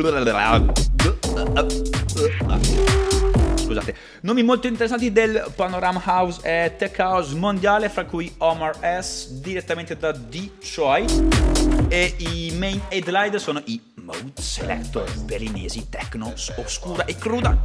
Scusate, 3.57 3.97
nomi 4.21 4.45
molto 4.45 4.69
interessanti 4.69 5.11
del 5.11 5.51
Panorama 5.57 6.01
House 6.07 6.41
e 6.45 6.77
Tech 6.77 6.97
House 7.01 7.35
mondiale, 7.35 7.89
fra 7.89 8.05
cui 8.05 8.33
Omar 8.39 8.79
S, 9.03 9.31
direttamente 9.41 9.97
da 9.97 10.13
Detroit. 10.13 11.89
E 11.89 12.15
i 12.19 12.55
main 12.57 12.81
headliner 12.89 13.41
sono 13.41 13.61
i 13.65 13.81
Mode 13.95 14.41
Selector, 14.41 15.13
berlinesi, 15.25 15.89
techno, 15.91 16.33
oscura 16.57 17.05
e 17.05 17.17
cruda. 17.17 17.61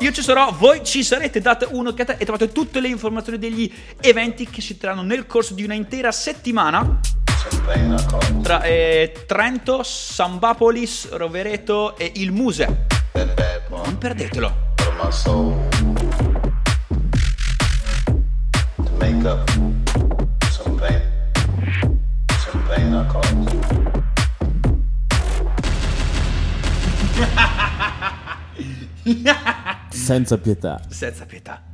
Io 0.00 0.10
ci 0.10 0.22
sarò, 0.22 0.50
voi 0.50 0.82
ci 0.82 1.04
sarete, 1.04 1.40
date 1.40 1.68
un'occhiata 1.70 2.16
e 2.16 2.24
trovate 2.24 2.50
tutte 2.50 2.80
le 2.80 2.88
informazioni 2.88 3.38
degli 3.38 3.72
eventi 4.00 4.50
che 4.50 4.60
si 4.60 4.76
terranno 4.76 5.02
nel 5.02 5.26
corso 5.26 5.54
di 5.54 5.62
una 5.62 5.74
intera 5.74 6.10
settimana 6.10 6.98
Tra 8.42 8.62
eh, 8.62 9.24
Trento, 9.26 9.82
Sambapolis, 9.82 11.10
Rovereto 11.10 11.96
e 11.96 12.12
il 12.16 12.32
Muse. 12.32 12.86
Non 13.68 13.98
perdetelo. 13.98 14.72
Senza 29.90 30.38
pietà. 30.38 30.80
Senza 30.88 31.24
pietà. 31.26 31.73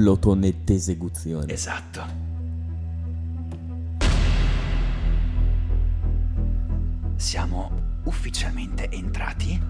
Plotonette 0.00 0.72
esecuzione. 0.72 1.52
Esatto. 1.52 2.02
Siamo 7.16 7.98
ufficialmente 8.04 8.88
entrati 8.88 9.60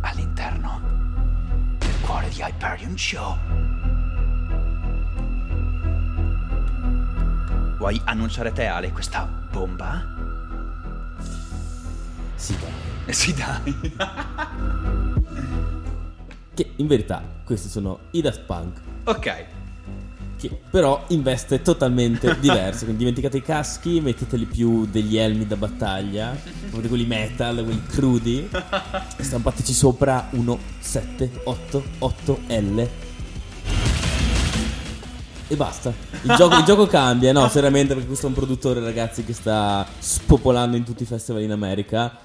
all'interno 0.00 0.80
del 1.76 2.00
cuore 2.00 2.30
di 2.30 2.40
Hyperion 2.40 2.96
Show. 2.96 3.36
Vuoi 7.76 8.00
annunciare 8.04 8.52
te 8.52 8.64
Ale 8.64 8.90
questa 8.90 9.28
bomba? 9.50 10.02
Sì, 12.36 12.56
dai. 12.58 12.72
Eh 13.04 13.12
sì 13.12 13.34
dai. 13.34 13.96
Che 16.54 16.70
in 16.76 16.86
verità 16.86 17.22
questi 17.44 17.68
sono 17.68 17.98
i 18.10 18.20
Daft 18.20 18.40
Punk. 18.42 18.80
ok. 19.04 19.44
Che 20.38 20.60
però 20.70 21.04
in 21.08 21.22
veste 21.22 21.62
totalmente 21.62 22.36
diverse. 22.40 22.80
Quindi 22.84 22.98
dimenticate 22.98 23.36
i 23.38 23.42
caschi, 23.42 24.00
metteteli 24.00 24.44
più 24.44 24.86
degli 24.86 25.16
elmi 25.16 25.46
da 25.46 25.56
battaglia, 25.56 26.36
proprio 26.60 26.82
di 26.82 26.88
quelli 26.88 27.06
metal, 27.06 27.62
quelli 27.62 27.82
crudi. 27.86 28.48
E 29.16 29.22
stampateci 29.22 29.72
sopra 29.72 30.28
uno 30.32 30.58
7, 30.80 31.30
8, 31.44 31.84
8 31.98 32.40
L. 32.48 32.88
E 35.48 35.56
basta. 35.56 35.92
Il 36.22 36.34
gioco, 36.34 36.56
il 36.56 36.64
gioco 36.64 36.86
cambia, 36.86 37.32
no? 37.32 37.48
Seriamente, 37.48 37.92
perché 37.92 38.08
questo 38.08 38.26
è 38.26 38.28
un 38.28 38.34
produttore, 38.34 38.80
ragazzi, 38.80 39.22
che 39.24 39.34
sta 39.34 39.86
spopolando 39.98 40.76
in 40.76 40.84
tutti 40.84 41.02
i 41.02 41.06
festival 41.06 41.42
in 41.42 41.52
America. 41.52 42.18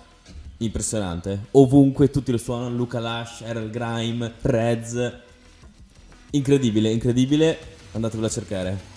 Impressionante. 0.60 1.48
Ovunque 1.52 2.10
tutti 2.10 2.32
lo 2.32 2.38
suonano. 2.38 2.76
Luca 2.76 3.00
Lash, 3.00 3.42
Errol 3.42 3.70
Grime, 3.70 4.34
Reds. 4.42 5.14
Incredibile, 6.32 6.90
incredibile. 6.92 7.76
Andatevelo 7.92 8.28
a 8.28 8.30
cercare. 8.30 8.96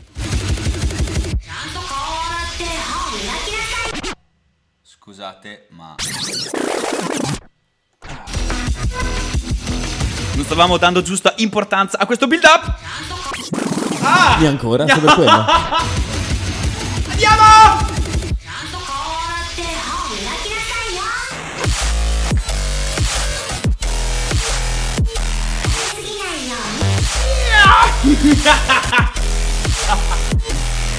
Scusate, 4.82 5.66
ma. 5.70 5.94
Non 10.34 10.44
stavamo 10.44 10.78
dando 10.78 11.02
giusta 11.02 11.34
importanza 11.36 11.98
a 11.98 12.06
questo 12.06 12.26
build 12.26 12.44
up. 12.44 12.78
E 14.40 14.46
ancora? 14.46 14.86
Solo 14.86 15.14
quello. 15.14 15.44
Andiamo! 17.10 17.99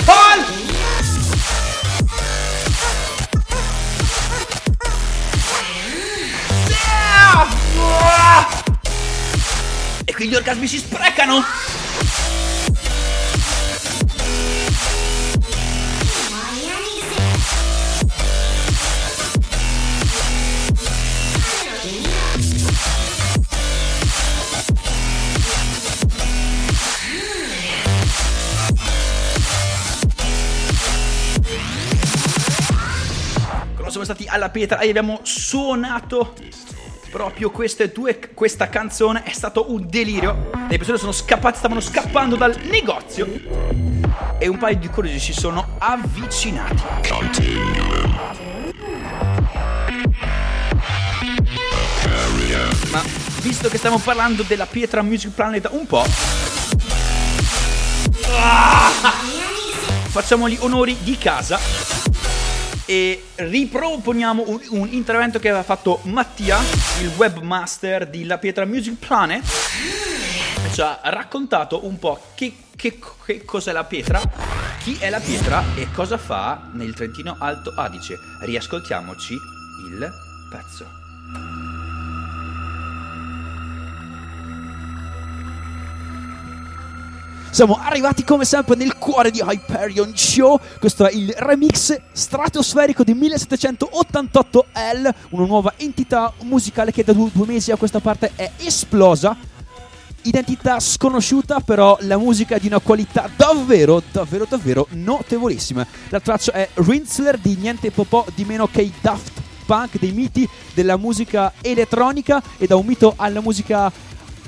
Paul! 0.05 0.45
E 10.05 10.13
qui 10.13 10.27
gli 10.27 10.35
orgasmi 10.35 10.67
si 10.67 10.77
sprecano! 10.77 11.43
Stati 34.13 34.27
alla 34.27 34.49
pietra 34.49 34.79
e 34.79 34.89
abbiamo 34.89 35.19
suonato 35.23 36.33
proprio 37.09 37.49
queste 37.49 37.91
due, 37.91 38.19
questa 38.33 38.69
canzone 38.69 39.23
è 39.23 39.31
stato 39.31 39.71
un 39.71 39.87
delirio. 39.89 40.49
Le 40.67 40.77
persone 40.77 40.97
sono 40.97 41.11
scappate, 41.11 41.57
stavano 41.57 41.79
scappando 41.79 42.35
dal 42.35 42.57
negozio 42.63 43.27
e 44.37 44.47
un 44.47 44.57
paio 44.57 44.77
di 44.77 44.87
curiosi 44.87 45.19
si 45.19 45.33
sono 45.33 45.75
avvicinati. 45.77 46.83
Ma 52.91 53.01
visto 53.41 53.69
che 53.69 53.77
stiamo 53.77 53.97
parlando 53.99 54.43
della 54.43 54.65
pietra 54.65 55.01
Music 55.01 55.31
Planet 55.31 55.69
un 55.71 55.85
po', 55.85 56.03
ah, 58.39 58.89
facciamo 60.07 60.49
gli 60.49 60.57
onori 60.59 60.97
di 61.01 61.17
casa 61.17 61.90
e 62.91 63.23
riproponiamo 63.35 64.43
un, 64.47 64.59
un 64.71 64.87
intervento 64.91 65.39
che 65.39 65.47
aveva 65.47 65.63
fatto 65.63 66.01
Mattia, 66.03 66.59
il 66.99 67.07
webmaster 67.15 68.05
di 68.09 68.25
La 68.25 68.37
Pietra 68.37 68.65
Music 68.65 68.95
Planet. 69.07 69.45
Ci 70.73 70.81
ha 70.81 70.99
raccontato 71.03 71.85
un 71.85 71.97
po' 71.97 72.19
che, 72.35 72.53
che- 72.75 72.99
che 73.25 73.45
cos'è 73.45 73.71
la 73.71 73.85
pietra, 73.85 74.19
chi 74.83 74.97
è 74.99 75.09
la 75.09 75.21
pietra 75.21 75.63
e 75.75 75.87
cosa 75.93 76.17
fa 76.17 76.69
nel 76.73 76.93
Trentino 76.93 77.37
Alto 77.39 77.71
Adige. 77.77 78.17
Riascoltiamoci 78.41 79.35
il 79.87 80.11
pezzo. 80.49 81.70
Siamo 87.51 87.75
arrivati 87.75 88.23
come 88.23 88.45
sempre 88.45 88.75
nel 88.75 88.97
cuore 88.97 89.29
di 89.29 89.43
Hyperion 89.45 90.15
Show. 90.15 90.57
Questo 90.79 91.05
è 91.05 91.11
il 91.11 91.33
remix 91.37 91.99
stratosferico 92.13 93.03
di 93.03 93.13
1788L, 93.13 95.13
una 95.31 95.45
nuova 95.45 95.73
entità 95.75 96.31
musicale 96.43 96.93
che 96.93 97.03
da 97.03 97.11
due, 97.11 97.29
due 97.33 97.45
mesi 97.45 97.71
a 97.71 97.75
questa 97.75 97.99
parte 97.99 98.31
è 98.35 98.49
esplosa. 98.59 99.35
Identità 100.21 100.79
sconosciuta, 100.79 101.59
però 101.59 101.97
la 102.01 102.17
musica 102.17 102.55
è 102.55 102.59
di 102.59 102.67
una 102.67 102.79
qualità 102.79 103.29
davvero, 103.35 104.01
davvero, 104.13 104.45
davvero 104.47 104.87
notevolissima. 104.91 105.85
La 106.07 106.21
traccia 106.21 106.53
è 106.53 106.69
Rinsler 106.75 107.37
di 107.37 107.57
niente 107.57 107.91
po' 107.91 108.05
po' 108.05 108.25
di 108.33 108.45
meno 108.45 108.69
che 108.71 108.83
i 108.83 108.93
Daft 109.01 109.41
Punk, 109.65 109.99
dei 109.99 110.13
miti 110.13 110.47
della 110.73 110.95
musica 110.95 111.51
elettronica 111.61 112.41
e 112.57 112.65
da 112.65 112.77
un 112.77 112.85
mito 112.85 113.13
alla 113.17 113.41
musica 113.41 113.91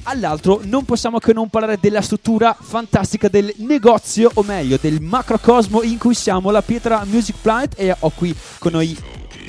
all'altro 0.04 0.62
non 0.64 0.86
possiamo 0.86 1.20
che 1.20 1.34
non 1.34 1.50
parlare 1.50 1.78
della 1.80 2.02
struttura 2.02 2.56
fantastica 2.60 3.28
del 3.28 3.54
negozio, 3.58 4.32
o 4.34 4.44
meglio 4.44 4.78
del 4.80 5.02
macrocosmo 5.02 5.82
in 5.82 5.98
cui 5.98 6.14
siamo, 6.14 6.52
la 6.52 6.62
Pietra 6.62 7.04
Music 7.06 7.36
Planet 7.42 7.74
e 7.78 7.96
ho 7.98 8.12
qui 8.16 8.36
con 8.60 8.72
noi 8.72 8.98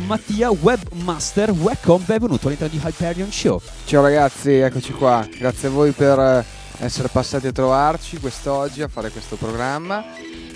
Mattia, 0.07 0.51
webmaster, 0.51 1.51
welcome, 1.53 2.05
benvenuto 2.05 2.49
all'interno 2.49 2.77
di 2.77 2.85
Hyperion 2.85 3.31
Show. 3.31 3.61
Ciao 3.85 4.03
ragazzi, 4.03 4.51
eccoci 4.51 4.93
qua. 4.93 5.27
Grazie 5.39 5.69
a 5.69 5.71
voi 5.71 5.93
per 5.93 6.19
eh, 6.19 6.45
essere 6.79 7.09
passati 7.09 7.47
a 7.47 7.53
trovarci 7.53 8.19
quest'oggi 8.19 8.83
a 8.83 8.89
fare 8.89 9.11
questo 9.11 9.37
programma. 9.37 10.05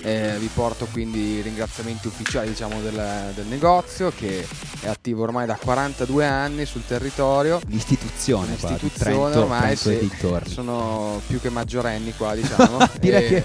Eh, 0.01 0.37
vi 0.39 0.49
porto 0.53 0.87
quindi 0.91 1.37
i 1.37 1.41
ringraziamenti 1.41 2.07
ufficiali 2.07 2.49
diciamo, 2.49 2.81
del, 2.81 3.31
del 3.35 3.45
negozio 3.45 4.11
che 4.15 4.47
è 4.81 4.87
attivo 4.87 5.23
ormai 5.23 5.45
da 5.45 5.55
42 5.55 6.25
anni 6.25 6.65
sul 6.65 6.85
territorio. 6.85 7.59
L'istituzione, 7.67 8.55
qua, 8.57 8.69
di 8.69 8.75
Istituzione 8.75 9.13
Trento, 9.13 9.39
ormai 9.41 9.75
Trento 9.77 10.41
sì, 10.45 10.53
sono 10.53 11.21
più 11.27 11.39
che 11.41 11.49
maggiorenni 11.49 12.13
qua 12.15 12.35
diciamo. 12.35 12.77
Direi 12.99 13.27
che 13.27 13.43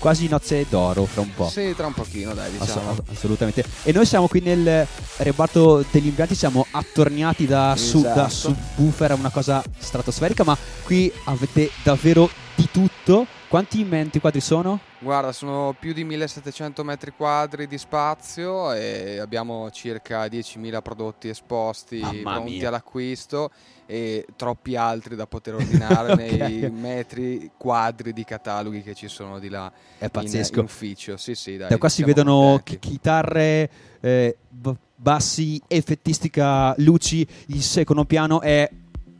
quasi 0.00 0.26
nozze 0.28 0.66
d'oro 0.68 1.04
fra 1.04 1.20
un 1.20 1.32
po'. 1.34 1.48
Sì, 1.48 1.74
tra 1.76 1.86
un 1.86 1.92
pochino 1.92 2.34
dai 2.34 2.50
diciamo. 2.50 2.90
Ass- 2.90 3.02
assolutamente. 3.12 3.64
E 3.84 3.92
noi 3.92 4.06
siamo 4.06 4.26
qui 4.26 4.40
nel 4.40 4.86
reparto 5.18 5.84
degli 5.90 6.06
impianti, 6.06 6.34
siamo 6.34 6.66
attorniati 6.70 7.46
da, 7.46 7.74
su- 7.76 8.00
da 8.00 8.26
Esatto. 8.26 8.54
subwoofer, 8.74 9.10
è 9.10 9.14
una 9.14 9.30
cosa 9.30 9.62
stratosferica, 9.78 10.42
ma 10.42 10.56
qui 10.82 11.12
avete 11.24 11.70
davvero 11.84 12.28
di 12.60 12.68
tutto. 12.70 13.26
Quanti 13.48 13.82
metri 13.84 14.20
quadri 14.20 14.40
sono? 14.40 14.78
Guarda, 15.00 15.32
sono 15.32 15.74
più 15.78 15.92
di 15.92 16.04
1700 16.04 16.84
metri 16.84 17.12
quadri 17.16 17.66
di 17.66 17.78
spazio 17.78 18.72
e 18.72 19.18
abbiamo 19.18 19.70
circa 19.70 20.26
10.000 20.26 20.82
prodotti 20.82 21.28
esposti, 21.28 21.98
Mamma 22.00 22.34
pronti 22.34 22.50
mia. 22.58 22.68
all'acquisto 22.68 23.50
e 23.86 24.24
troppi 24.36 24.76
altri 24.76 25.16
da 25.16 25.26
poter 25.26 25.54
ordinare 25.54 26.12
Ok. 26.12 26.18
nei 26.18 26.70
metri 26.70 27.50
quadri 27.56 28.12
di 28.12 28.22
cataloghi 28.24 28.82
che 28.82 28.94
ci 28.94 29.08
sono 29.08 29.38
di 29.38 29.48
là 29.48 29.72
È 29.98 30.04
in, 30.04 30.10
pazzesco. 30.10 30.58
in 30.60 30.64
ufficio. 30.66 31.16
Sì, 31.16 31.34
sì, 31.34 31.56
dai, 31.56 31.70
da 31.70 31.78
qua 31.78 31.88
si 31.88 32.04
vedono 32.04 32.40
contenti. 32.56 32.78
chi- 32.78 32.90
chitarre, 32.90 33.70
eh, 34.00 34.36
bassi, 34.94 35.60
effettistica, 35.66 36.74
luci. 36.78 37.26
Il 37.46 37.62
secondo 37.62 38.04
piano 38.04 38.40
è 38.42 38.68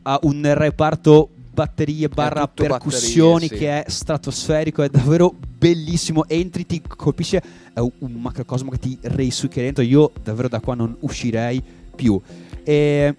ha 0.03 0.19
un 0.23 0.41
reparto 0.55 1.29
batterie 1.53 2.07
barra 2.07 2.47
percussioni 2.47 3.47
batterie, 3.47 3.57
sì. 3.57 3.63
che 3.63 3.83
è 3.83 3.89
stratosferico, 3.89 4.81
è 4.83 4.89
davvero 4.89 5.33
bellissimo. 5.57 6.27
Entri, 6.27 6.65
ti 6.65 6.81
colpisce, 6.81 7.41
è 7.73 7.79
un, 7.79 7.91
un 7.99 8.13
macrocosmo 8.13 8.71
che 8.71 8.79
ti 8.79 8.97
reisucchia 9.01 9.63
dentro. 9.63 9.83
Io 9.83 10.11
davvero 10.23 10.47
da 10.47 10.59
qua 10.59 10.75
non 10.75 10.95
uscirei 11.01 11.61
più. 11.95 12.19
E 12.63 13.15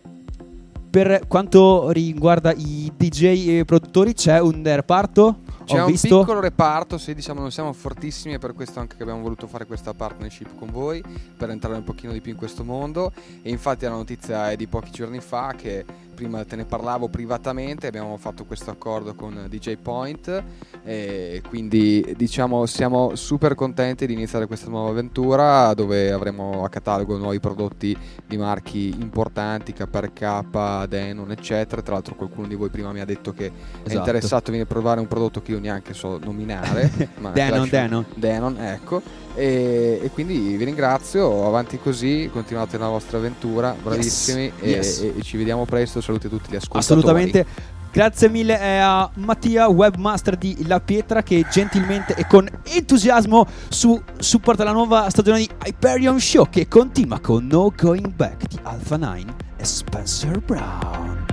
per 0.93 1.27
quanto 1.27 1.91
riguarda 1.91 2.53
i 2.53 2.93
DJ 2.95 3.61
e 3.61 3.65
produttori, 3.65 4.13
c'è 4.13 4.39
un 4.41 4.63
reparto. 4.63 5.39
C'è 5.65 5.81
Ho 5.81 5.87
un 5.87 5.93
visto. 5.93 6.19
piccolo 6.19 6.41
reparto, 6.41 6.99
sì, 6.99 7.15
diciamo 7.15 7.41
non 7.41 7.51
siamo 7.51 7.73
fortissimi, 7.73 8.35
è 8.35 8.39
per 8.39 8.53
questo 8.53 8.81
anche 8.81 8.97
che 8.97 9.03
abbiamo 9.03 9.23
voluto 9.23 9.47
fare 9.47 9.65
questa 9.65 9.95
partnership 9.95 10.57
con 10.59 10.71
voi, 10.71 11.03
per 11.37 11.49
entrare 11.49 11.77
un 11.77 11.85
pochino 11.85 12.13
di 12.13 12.21
più 12.21 12.33
in 12.33 12.37
questo 12.37 12.63
mondo. 12.63 13.13
E 13.41 13.49
infatti 13.49 13.85
la 13.85 13.93
notizia 13.93 14.51
è 14.51 14.57
di 14.57 14.67
pochi 14.67 14.91
giorni 14.91 15.21
fa 15.21 15.55
che 15.57 15.85
prima 16.15 16.45
te 16.45 16.57
ne 16.57 16.65
parlavo 16.65 17.09
privatamente, 17.09 17.87
abbiamo 17.87 18.17
fatto 18.17 18.45
questo 18.45 18.71
accordo 18.71 19.15
con 19.15 19.47
DJ 19.49 19.77
Point 19.77 20.43
e 20.85 21.43
quindi 21.49 22.15
diciamo 22.17 22.67
siamo 22.67 23.15
super 23.15 23.55
contenti 23.55 24.07
di 24.07 24.13
iniziare 24.13 24.47
questa 24.47 24.69
nuova 24.69 24.91
avventura 24.91 25.73
dove 25.75 26.13
avremo 26.13 26.65
a 26.65 26.69
catalogo 26.69 27.17
nuovi 27.17 27.41
prodotti 27.41 27.97
di 28.27 28.37
marchi 28.37 28.95
importanti, 29.01 29.73
KRK, 29.73 30.87
Denon, 30.87 31.31
eccetera. 31.31 31.83
Tra 31.83 31.95
l'altro 31.95 32.15
qualcuno 32.15 32.47
di 32.47 32.55
voi 32.55 32.69
prima 32.69 32.93
mi 32.93 33.01
ha 33.01 33.05
detto 33.05 33.33
che 33.33 33.47
è 33.47 33.51
Esatto. 33.85 33.99
interessato 33.99 34.49
a 34.49 34.53
venire 34.53 34.65
a 34.65 34.67
provare 34.67 35.01
un 35.01 35.09
prodotto 35.09 35.43
che 35.43 35.53
io 35.53 35.59
neanche 35.61 35.95
so 35.95 36.19
nominare. 36.23 36.91
Denon, 37.33 37.69
Denon. 37.69 38.05
Denon, 38.15 38.57
ecco. 38.59 39.03
E, 39.35 40.01
e 40.03 40.11
quindi 40.11 40.57
vi 40.57 40.65
ringrazio, 40.65 41.47
avanti 41.47 41.79
così, 41.79 42.29
continuate 42.33 42.77
la 42.79 42.89
vostra 42.89 43.19
avventura, 43.19 43.75
bravissimi 43.81 44.53
e- 44.61 44.71
yes. 44.71 45.01
E, 45.01 45.15
e 45.19 45.23
ci 45.23 45.37
vediamo 45.37 45.65
presto, 45.65 46.01
saluti 46.01 46.27
a 46.27 46.31
tutti 46.31 46.51
gli 46.51 46.57
ascoltatori. 46.57 47.01
Assolutamente. 47.01 47.47
Grazie 47.93 48.31
mille 48.31 48.59
eh, 48.59 48.79
a 48.79 49.11
Mattia, 49.17 49.69
webmaster 49.69 50.37
di 50.39 50.67
La 50.67 50.81
Pietra, 50.81 51.23
che 51.23 51.45
gentilmente 51.51 52.15
e 52.15 52.27
con 52.27 52.49
entusiasmo 52.65 53.47
su- 53.69 54.03
supporta 54.19 54.65
la 54.65 54.73
nuova 54.73 55.11
stagione 55.11 55.41
di 55.41 55.51
Hyperion 55.67 56.19
Show 56.19 56.49
che 56.49 56.69
continua 56.69 57.21
con 57.21 57.47
No 57.47 57.71
Going 57.77 58.15
Back 58.15 58.47
di 58.49 58.59
Alpha 58.63 58.97
9 58.97 59.25
e 59.59 59.65
Spencer 59.65 60.39
Brown. 60.39 61.32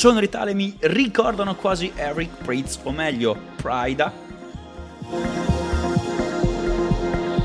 Sonorità 0.00 0.46
mi 0.54 0.74
ricordano 0.78 1.54
quasi 1.56 1.92
Eric 1.94 2.42
Pritz, 2.42 2.78
o 2.84 2.90
meglio, 2.90 3.36
Prida. 3.56 4.10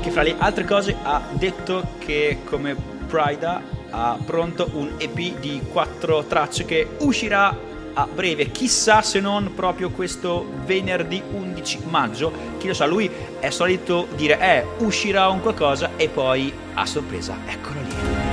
Che 0.00 0.10
fra 0.10 0.22
le 0.22 0.34
altre 0.38 0.64
cose 0.64 0.96
ha 1.02 1.20
detto 1.32 1.86
che 1.98 2.38
come 2.46 2.74
Prida 3.06 3.60
ha 3.90 4.16
pronto 4.24 4.70
un 4.72 4.94
EP 4.96 5.38
di 5.38 5.60
quattro 5.70 6.24
tracce 6.24 6.64
che 6.64 6.88
uscirà 7.00 7.54
a 7.92 8.08
breve, 8.10 8.50
chissà 8.50 9.02
se 9.02 9.20
non 9.20 9.52
proprio 9.54 9.90
questo 9.90 10.46
venerdì 10.64 11.22
11 11.30 11.80
maggio. 11.90 12.32
Chi 12.56 12.68
lo 12.68 12.74
sa, 12.74 12.86
lui 12.86 13.10
è 13.38 13.50
solito 13.50 14.08
dire 14.16 14.40
eh, 14.40 14.66
uscirà 14.78 15.28
un 15.28 15.42
qualcosa 15.42 15.90
e 15.96 16.08
poi 16.08 16.50
a 16.72 16.86
sorpresa, 16.86 17.36
eccolo 17.46 17.80
lì. 17.80 18.25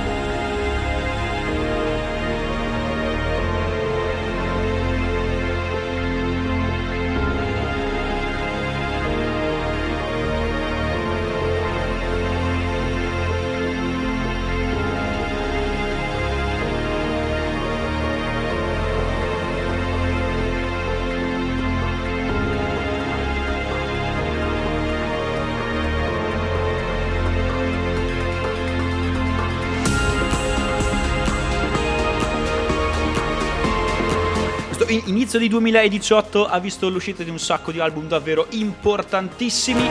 L'inizio 35.34 35.58
di 35.58 35.68
2018 35.68 36.46
ha 36.46 36.60
visto 36.60 36.88
l'uscita 36.88 37.24
di 37.24 37.30
un 37.30 37.40
sacco 37.40 37.72
di 37.72 37.80
album 37.80 38.06
davvero 38.06 38.46
importantissimi. 38.50 39.88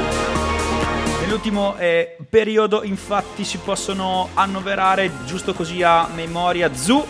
Nell'ultimo 1.19 1.75
eh, 1.75 2.15
periodo 2.29 2.81
infatti 2.83 3.43
si 3.43 3.57
possono 3.57 4.29
annoverare, 4.35 5.11
giusto 5.25 5.53
così 5.53 5.83
a 5.83 6.07
memoria, 6.07 6.73
Zoo 6.73 7.05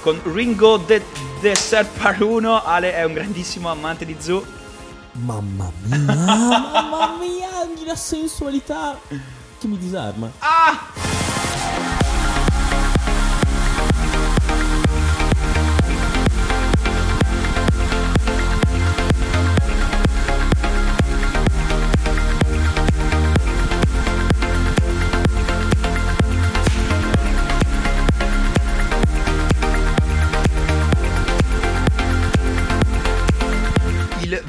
con 0.00 0.20
Ringo 0.34 0.80
The 0.80 1.00
Desert 1.40 1.96
Part 1.96 2.22
1. 2.22 2.64
Ale 2.64 2.92
è 2.92 3.04
un 3.04 3.12
grandissimo 3.12 3.70
amante 3.70 4.04
di 4.04 4.16
Zoo. 4.18 4.44
Mamma 5.12 5.70
mia, 5.84 5.98
mamma 6.26 7.16
mia, 7.20 7.50
la 7.84 7.94
sensualità 7.94 8.98
che 9.60 9.68
mi 9.68 9.78
disarma. 9.78 10.28
Ah! 10.40 12.01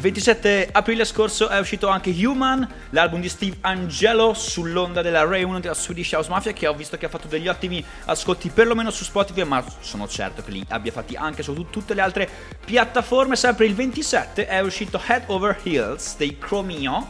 27 0.04 0.68
aprile 0.74 1.06
scorso 1.06 1.48
è 1.48 1.58
uscito 1.60 1.88
anche 1.88 2.10
Human, 2.10 2.68
l'album 2.90 3.22
di 3.22 3.30
Steve 3.30 3.56
Angelo 3.62 4.34
sull'onda 4.34 5.02
della 5.02 5.24
Ray 5.24 5.44
1 5.44 5.62
della 5.62 5.74
Swedish 5.74 6.12
House 6.12 6.30
Mafia 6.30 6.52
che 6.52 6.68
ho 6.68 6.74
visto 6.74 6.98
che 6.98 7.06
ha 7.06 7.10
fatto 7.10 7.30
degli 7.30 7.48
ottimi 7.48 7.82
ascolti 8.04 8.50
perlomeno 8.50 8.92
su 8.92 9.06
Spotify 9.06 9.46
ma 9.46 9.64
sono 9.80 10.06
certo 10.06 10.44
che 10.44 10.52
li 10.52 10.66
abbia 10.68 10.92
fatti 10.92 11.16
anche 11.16 11.42
su 11.42 11.54
tut- 11.54 11.72
tutte 11.72 11.94
le 11.94 12.02
altre 12.02 12.30
piattaforme. 12.66 13.38
Sempre 13.38 13.66
il 13.66 13.76
27 13.76 14.46
è 14.46 14.60
uscito 14.60 15.02
Head 15.08 15.24
Over 15.28 15.58
Heels 15.64 16.18
dei 16.18 16.38
Chromio, 16.38 17.08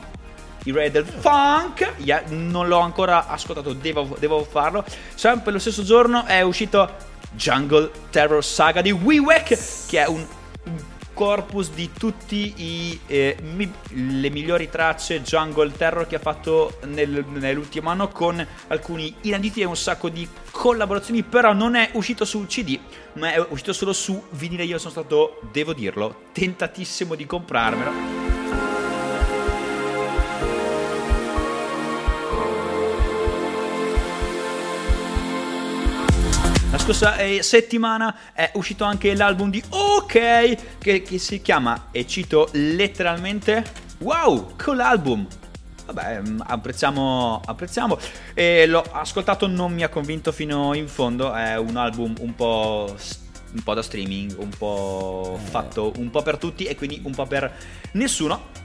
i 0.65 0.71
re 0.71 0.91
del 0.91 1.07
funk. 1.07 1.93
Yeah, 1.97 2.21
non 2.27 2.67
l'ho 2.67 2.77
ancora 2.77 3.25
ascoltato, 3.25 3.73
devo, 3.73 4.15
devo 4.19 4.43
farlo. 4.43 4.85
Sempre 5.15 5.51
lo 5.51 5.57
stesso 5.57 5.81
giorno 5.81 6.25
è 6.25 6.41
uscito 6.41 6.87
Jungle 7.31 7.89
Terror 8.11 8.43
Saga 8.43 8.81
di 8.81 8.91
WeWack, 8.91 9.87
che 9.87 10.03
è 10.03 10.05
un 10.05 10.23
corpus 11.13 11.71
di 11.71 11.91
tutti 11.97 12.53
i, 12.57 12.99
eh, 13.07 13.37
mi- 13.41 13.71
le 13.89 14.29
migliori 14.29 14.69
tracce 14.69 15.21
Jungle 15.21 15.71
Terror 15.71 16.07
che 16.07 16.15
ha 16.15 16.19
fatto 16.19 16.79
nel- 16.85 17.23
nell'ultimo 17.27 17.89
anno 17.89 18.07
con 18.07 18.45
alcuni 18.67 19.13
inediti 19.21 19.61
e 19.61 19.65
un 19.65 19.77
sacco 19.77 20.09
di 20.09 20.27
collaborazioni 20.51 21.23
però 21.23 21.53
non 21.53 21.75
è 21.75 21.91
uscito 21.93 22.25
sul 22.25 22.47
CD 22.47 22.79
ma 23.13 23.33
è 23.33 23.45
uscito 23.49 23.73
solo 23.73 23.93
su 23.93 24.21
vinile. 24.31 24.63
Io 24.63 24.77
sono 24.77 24.91
stato 24.91 25.39
devo 25.51 25.73
dirlo 25.73 26.23
tentatissimo 26.31 27.15
di 27.15 27.25
comprarmelo 27.25 28.22
scorsa 36.83 37.15
eh, 37.15 37.41
settimana 37.41 38.13
è 38.33 38.51
uscito 38.55 38.83
anche 38.83 39.15
l'album 39.15 39.49
di 39.49 39.63
OK 39.69 40.77
che, 40.79 41.01
che 41.01 41.17
si 41.17 41.41
chiama, 41.41 41.87
e 41.91 42.05
cito 42.05 42.49
letteralmente, 42.51 43.63
Wow, 43.99 44.57
cool 44.61 44.81
album! 44.81 45.25
Vabbè, 45.85 46.19
mm, 46.19 46.41
apprezziamo, 46.43 47.41
apprezziamo. 47.45 47.97
E 48.33 48.67
l'ho 48.67 48.83
ascoltato, 48.91 49.47
non 49.47 49.71
mi 49.71 49.83
ha 49.83 49.87
convinto 49.87 50.33
fino 50.33 50.73
in 50.73 50.89
fondo. 50.89 51.31
È 51.31 51.57
un 51.57 51.77
album 51.77 52.15
un 52.19 52.35
po', 52.35 52.93
un 53.53 53.63
po' 53.63 53.73
da 53.73 53.81
streaming, 53.81 54.35
un 54.37 54.49
po' 54.49 55.39
fatto 55.41 55.93
un 55.95 56.09
po' 56.09 56.21
per 56.21 56.37
tutti 56.37 56.65
e 56.65 56.75
quindi 56.75 56.99
un 57.05 57.13
po' 57.13 57.25
per 57.25 57.49
nessuno. 57.93 58.62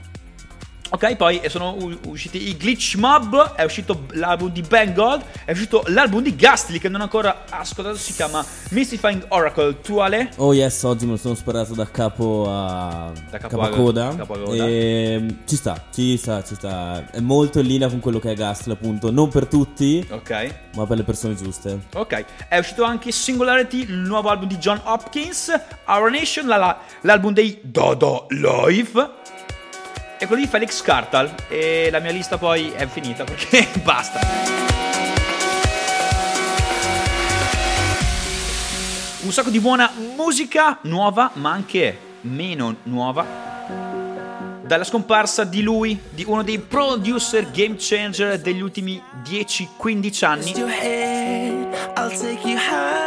Ok, 0.91 1.15
poi 1.17 1.39
sono 1.49 1.77
usciti 2.07 2.49
i 2.49 2.57
Glitch 2.57 2.95
Mob, 2.95 3.53
è 3.53 3.63
uscito 3.63 4.05
l'album 4.13 4.49
di 4.51 4.63
Bang 4.63 4.93
God, 4.93 5.23
è 5.45 5.51
uscito 5.51 5.83
l'album 5.85 6.23
di 6.23 6.35
Ghastly 6.35 6.79
che 6.79 6.89
non 6.89 7.01
ho 7.01 7.03
ancora 7.03 7.43
ascoltato, 7.47 7.95
si 7.95 8.11
chiama 8.13 8.43
Mystifying 8.71 9.23
Oracle. 9.29 9.81
Tu 9.81 9.97
Ale? 9.99 10.31
Oh 10.37 10.51
yes, 10.51 10.81
oggi 10.83 11.05
me 11.05 11.11
lo 11.11 11.17
sono 11.17 11.35
sparato 11.35 11.75
da 11.75 11.85
capo 11.91 12.45
a 12.49 13.11
Da 13.29 13.37
capo 13.37 13.61
a- 13.61 13.69
capocoda. 13.69 14.15
capo 14.15 14.33
a 14.33 14.39
coda. 14.39 14.65
E 14.65 15.25
ci 15.45 15.55
sta, 15.57 15.85
ci 15.93 16.17
sta, 16.17 16.43
ci 16.43 16.55
sta. 16.55 17.05
È 17.11 17.19
molto 17.19 17.59
in 17.59 17.67
linea 17.67 17.87
con 17.87 17.99
quello 17.99 18.17
che 18.17 18.31
è 18.31 18.33
Gastly, 18.33 18.73
appunto. 18.73 19.11
Non 19.11 19.29
per 19.29 19.45
tutti, 19.45 20.03
Ok. 20.09 20.53
ma 20.75 20.87
per 20.87 20.97
le 20.97 21.03
persone 21.03 21.35
giuste. 21.35 21.81
Ok, 21.93 22.25
è 22.47 22.57
uscito 22.57 22.83
anche 22.83 23.11
Singularity, 23.11 23.81
il 23.83 23.93
nuovo 23.93 24.29
album 24.29 24.47
di 24.47 24.57
John 24.57 24.81
Hopkins, 24.85 25.51
Our 25.85 26.09
Nation, 26.09 26.47
la- 26.47 26.57
la- 26.57 26.79
l'album 27.01 27.31
dei 27.31 27.59
Dodo 27.61 28.25
Live 28.29 29.17
e 30.19 30.27
quello 30.27 30.41
di 30.41 30.47
Felix 30.47 30.81
Cartal. 30.81 31.33
E 31.47 31.89
la 31.89 31.99
mia 31.99 32.11
lista 32.11 32.37
poi 32.37 32.71
è 32.71 32.85
finita 32.87 33.23
perché 33.23 33.67
basta. 33.81 34.19
Un 39.21 39.31
sacco 39.31 39.49
di 39.49 39.59
buona 39.59 39.91
musica, 40.15 40.79
nuova 40.83 41.31
ma 41.33 41.51
anche 41.51 41.97
meno 42.21 42.75
nuova. 42.83 43.47
Dalla 44.65 44.83
scomparsa 44.83 45.45
di 45.45 45.61
lui, 45.61 45.99
di 46.09 46.23
uno 46.27 46.43
dei 46.43 46.59
producer 46.59 47.49
game 47.49 47.75
changer 47.77 48.39
degli 48.39 48.61
ultimi 48.61 49.01
10-15 49.23 50.25
anni. 50.25 51.18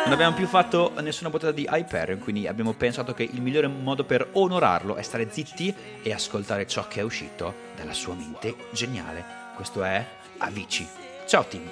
Non 0.05 0.12
abbiamo 0.12 0.34
più 0.34 0.46
fatto 0.46 0.92
nessuna 1.00 1.30
puntata 1.30 1.53
di 1.53 1.68
Hyperion, 1.70 2.18
quindi 2.18 2.46
abbiamo 2.46 2.72
pensato 2.72 3.14
che 3.14 3.24
il 3.24 3.40
migliore 3.40 3.66
modo 3.66 4.05
per 4.05 4.28
onorarlo 4.32 4.96
è 4.96 5.03
stare 5.03 5.28
zitti 5.30 5.74
e 6.03 6.12
ascoltare 6.12 6.66
ciò 6.66 6.86
che 6.88 7.00
è 7.00 7.03
uscito 7.03 7.55
dalla 7.76 7.92
sua 7.92 8.14
mente 8.14 8.55
geniale. 8.72 9.24
Questo 9.55 9.82
è 9.82 10.05
Avicii. 10.38 10.88
Ciao 11.26 11.44
team! 11.44 11.68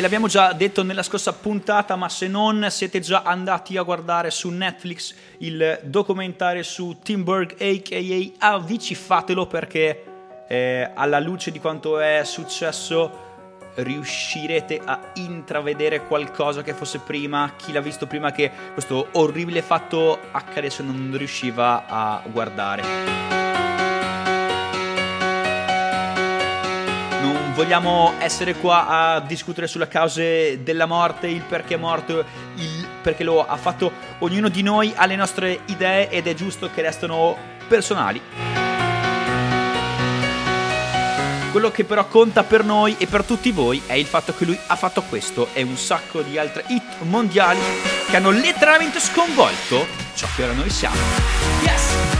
L'abbiamo 0.00 0.28
già 0.28 0.54
detto 0.54 0.82
nella 0.82 1.02
scorsa 1.02 1.34
puntata, 1.34 1.94
ma 1.94 2.08
se 2.08 2.26
non 2.26 2.66
siete 2.70 3.00
già 3.00 3.22
andati 3.22 3.76
a 3.76 3.82
guardare 3.82 4.30
su 4.30 4.48
Netflix 4.48 5.14
il 5.38 5.78
documentario 5.82 6.62
su 6.62 6.98
Tim 7.02 7.22
Burke, 7.22 7.62
a.k.a. 7.62 8.52
Avicii, 8.54 8.96
fatelo 8.96 9.46
perché 9.46 10.04
eh, 10.48 10.90
alla 10.94 11.20
luce 11.20 11.50
di 11.50 11.60
quanto 11.60 12.00
è 12.00 12.22
successo 12.24 13.28
riuscirete 13.74 14.80
a 14.82 15.12
intravedere 15.14 16.06
qualcosa 16.06 16.62
che 16.62 16.72
fosse 16.72 17.00
prima, 17.00 17.52
chi 17.56 17.70
l'ha 17.72 17.80
visto 17.80 18.06
prima 18.06 18.32
che 18.32 18.50
questo 18.72 19.08
orribile 19.12 19.60
fatto 19.60 20.18
accadesse 20.32 20.82
non 20.82 21.14
riusciva 21.14 21.86
a 21.86 22.22
guardare. 22.30 23.39
Vogliamo 27.60 28.14
essere 28.20 28.54
qua 28.54 28.86
a 28.86 29.20
discutere 29.20 29.66
sulle 29.66 29.86
cause 29.86 30.62
della 30.62 30.86
morte, 30.86 31.26
il 31.26 31.42
perché 31.42 31.74
è 31.74 31.76
morto, 31.76 32.24
il 32.54 32.88
perché 33.02 33.22
lo 33.22 33.46
ha 33.46 33.56
fatto. 33.58 33.92
Ognuno 34.20 34.48
di 34.48 34.62
noi 34.62 34.94
ha 34.96 35.04
le 35.04 35.14
nostre 35.14 35.60
idee 35.66 36.08
ed 36.08 36.26
è 36.26 36.32
giusto 36.32 36.70
che 36.72 36.80
restano 36.80 37.36
personali. 37.68 38.18
Quello 41.50 41.70
che 41.70 41.84
però 41.84 42.06
conta 42.06 42.44
per 42.44 42.64
noi 42.64 42.96
e 42.96 43.06
per 43.06 43.24
tutti 43.24 43.50
voi 43.50 43.82
è 43.84 43.92
il 43.92 44.06
fatto 44.06 44.34
che 44.34 44.46
lui 44.46 44.58
ha 44.68 44.76
fatto 44.76 45.02
questo 45.02 45.48
e 45.52 45.62
un 45.62 45.76
sacco 45.76 46.22
di 46.22 46.38
altre 46.38 46.64
hit 46.68 47.00
mondiali 47.00 47.60
che 48.08 48.16
hanno 48.16 48.30
letteralmente 48.30 49.00
sconvolto 49.00 49.86
ciò 50.14 50.26
che 50.34 50.44
ora 50.44 50.52
noi 50.54 50.70
siamo. 50.70 50.96
Yes! 51.62 52.19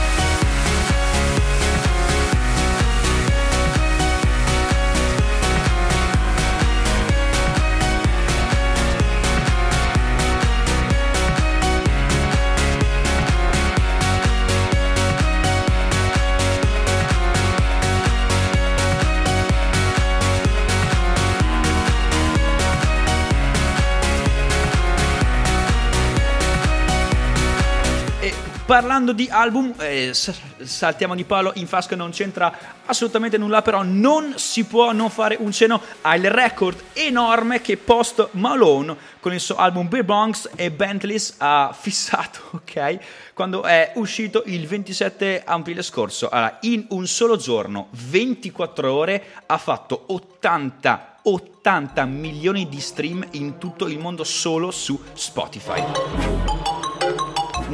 Parlando 28.71 29.11
di 29.11 29.27
album, 29.29 29.73
eh, 29.79 30.13
saltiamo 30.13 31.13
di 31.13 31.25
palo 31.25 31.51
in 31.55 31.67
fasca, 31.67 31.97
non 31.97 32.11
c'entra 32.11 32.79
assolutamente 32.85 33.37
nulla, 33.37 33.61
però 33.61 33.83
non 33.83 34.35
si 34.37 34.63
può 34.63 34.93
non 34.93 35.09
fare 35.09 35.35
un 35.37 35.51
cenno 35.51 35.81
al 36.03 36.21
record 36.21 36.81
enorme 36.93 37.59
che 37.59 37.75
Post 37.75 38.29
Malone 38.31 38.95
con 39.19 39.33
il 39.33 39.41
suo 39.41 39.57
album 39.57 39.89
Beer 39.89 40.05
Bronx 40.05 40.49
e 40.55 40.71
Bentleys 40.71 41.35
ha 41.39 41.75
fissato, 41.77 42.39
ok? 42.63 42.99
Quando 43.33 43.63
è 43.63 43.91
uscito 43.95 44.43
il 44.45 44.65
27 44.65 45.43
aprile 45.45 45.81
scorso. 45.81 46.29
Allora, 46.29 46.57
in 46.61 46.85
un 46.91 47.05
solo 47.07 47.35
giorno, 47.35 47.89
24 47.89 48.89
ore, 48.89 49.23
ha 49.47 49.57
fatto 49.57 50.03
80 50.07 51.17
80 51.23 52.05
milioni 52.05 52.69
di 52.69 52.79
stream 52.79 53.27
in 53.31 53.57
tutto 53.59 53.87
il 53.87 53.99
mondo 53.99 54.23
solo 54.23 54.71
su 54.71 54.99
Spotify 55.13 56.80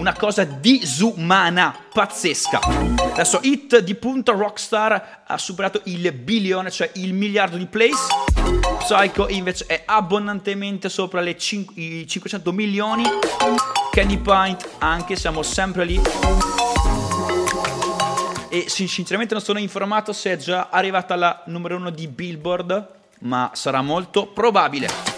una 0.08 0.16
cosa 0.16 0.46
disumana, 0.46 1.76
pazzesca. 1.92 2.62
Adesso 2.62 3.40
Hit 3.44 3.80
di 3.80 3.94
punto 3.96 4.32
Rockstar 4.38 5.24
ha 5.28 5.38
superato 5.38 5.82
il 5.86 6.14
bilione, 6.14 6.72
cioè 6.72 6.90
il 6.96 7.14
miliardo 7.14 7.58
di 7.58 7.66
plays. 7.66 8.08
Psycho 8.80 9.28
invece 9.28 9.66
è 9.66 9.84
abbondantemente 9.86 10.88
sopra 10.88 11.22
i 11.22 11.38
500 11.38 12.54
milioni. 12.54 13.04
Candy 13.92 14.18
Pint 14.18 14.70
anche, 14.78 15.18
siamo 15.18 15.44
sempre 15.44 15.84
lì. 15.84 16.02
E 18.48 18.66
sin- 18.70 18.88
sinceramente 18.88 19.34
non 19.34 19.44
sono 19.44 19.60
informato 19.60 20.14
se 20.14 20.32
è 20.32 20.38
già 20.38 20.70
arrivata 20.72 21.16
alla 21.16 21.44
numero 21.48 21.76
uno 21.76 21.90
di 21.90 22.08
Billboard, 22.08 22.88
ma 23.20 23.52
sarà 23.54 23.82
molto 23.82 24.28
probabile. 24.28 25.17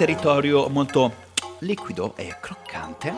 Territorio 0.00 0.66
molto 0.70 1.12
liquido 1.58 2.16
e 2.16 2.34
croccante. 2.40 3.14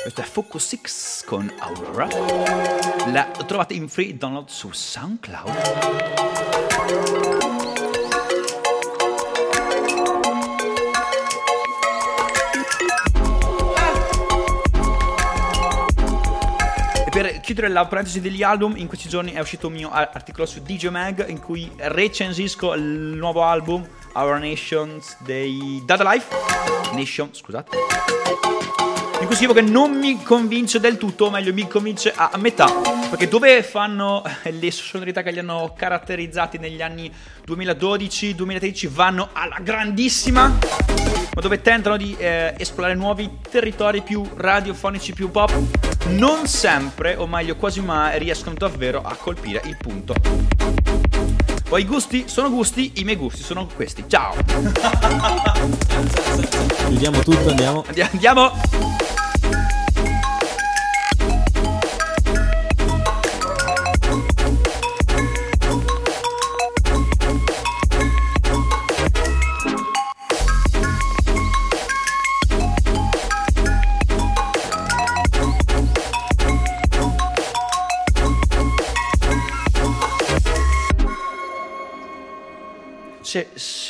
Questo 0.00 0.22
è 0.22 0.24
Focus 0.24 0.68
6 0.68 0.80
con 1.26 1.52
Aurora. 1.58 2.08
La 3.12 3.24
trovate 3.44 3.74
in 3.74 3.90
free 3.90 4.16
download 4.16 4.48
su 4.48 4.70
SoundCloud. 4.72 5.52
Per 17.10 17.40
chiudere 17.40 17.68
la 17.68 17.84
parentesi 17.84 18.22
degli 18.22 18.42
album, 18.42 18.78
in 18.78 18.86
questi 18.86 19.10
giorni 19.10 19.32
è 19.32 19.40
uscito 19.40 19.66
un 19.66 19.74
mio 19.74 19.90
articolo 19.90 20.46
su 20.46 20.62
DJ 20.62 20.86
Mag 20.86 21.28
in 21.28 21.38
cui 21.38 21.70
recensisco 21.76 22.72
il 22.72 22.82
nuovo 22.82 23.44
album 23.44 23.86
Our 24.14 24.38
Nations 24.38 25.16
dei 25.20 25.82
Dada 25.84 26.10
Life. 26.10 26.26
Nation, 26.94 27.30
scusate. 27.32 27.76
In 29.20 29.26
cui 29.26 29.36
scrivo 29.36 29.52
che 29.52 29.60
non 29.60 29.92
mi 29.92 30.20
convince 30.22 30.80
del 30.80 30.98
tutto, 30.98 31.26
o 31.26 31.30
meglio, 31.30 31.52
mi 31.52 31.68
convince 31.68 32.12
a 32.14 32.30
metà. 32.38 32.66
Perché 33.08 33.28
dove 33.28 33.62
fanno 33.62 34.22
le 34.42 34.70
sonorità 34.72 35.22
che 35.22 35.30
li 35.30 35.38
hanno 35.38 35.72
caratterizzati 35.76 36.58
negli 36.58 36.82
anni 36.82 37.12
2012-2013 37.46 38.88
vanno 38.88 39.28
alla 39.32 39.58
grandissima, 39.60 40.48
ma 40.48 41.40
dove 41.40 41.60
tentano 41.60 41.96
di 41.96 42.16
eh, 42.18 42.54
esplorare 42.58 42.94
nuovi 42.94 43.38
territori 43.48 44.02
più 44.02 44.28
radiofonici, 44.34 45.12
più 45.12 45.30
pop, 45.30 45.52
non 46.08 46.48
sempre, 46.48 47.14
o 47.14 47.28
meglio 47.28 47.54
quasi 47.54 47.80
mai, 47.80 48.18
riescono 48.18 48.56
davvero 48.58 49.02
a 49.02 49.14
colpire 49.14 49.62
il 49.66 49.76
punto. 49.76 51.41
Poi 51.72 51.80
i 51.80 51.86
gusti 51.86 52.24
sono 52.26 52.50
gusti, 52.50 52.92
i 52.96 53.04
miei 53.04 53.16
gusti 53.16 53.42
sono 53.42 53.66
questi. 53.66 54.04
Ciao! 54.06 54.34
Chiudiamo 56.86 57.20
tutto, 57.20 57.48
andiamo. 57.48 57.82
Andi- 57.86 58.02
Andiamo! 58.02 58.52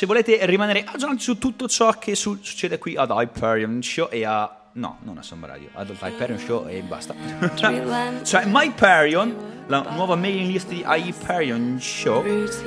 Se, 0.03 0.09
volete 0.09 0.45
rimanere 0.45 0.83
aggiornati 0.83 1.21
su 1.21 1.37
tutto 1.37 1.65
ciò 1.69 1.91
che 1.91 2.13
su- 2.13 2.37
succede 2.41 2.77
qui 2.77 2.97
ad 2.97 3.09
Hyperion 3.09 3.81
Show 3.81 4.09
e 4.11 4.25
a... 4.25 4.53
No, 4.73 4.97
non 5.03 5.17
a 5.17 5.23
Samba 5.23 5.47
Radio, 5.47 5.69
ad 5.71 5.95
Hyperion 6.01 6.37
Show 6.37 6.67
e 6.67 6.81
basta. 6.81 7.15
cioè, 7.55 8.43
MyPerion, 8.45 9.63
la 9.67 9.85
nuova 9.91 10.17
mailing 10.17 10.51
list 10.51 10.67
di 10.67 10.83
Hyperion 10.85 11.79
Show, 11.79 12.21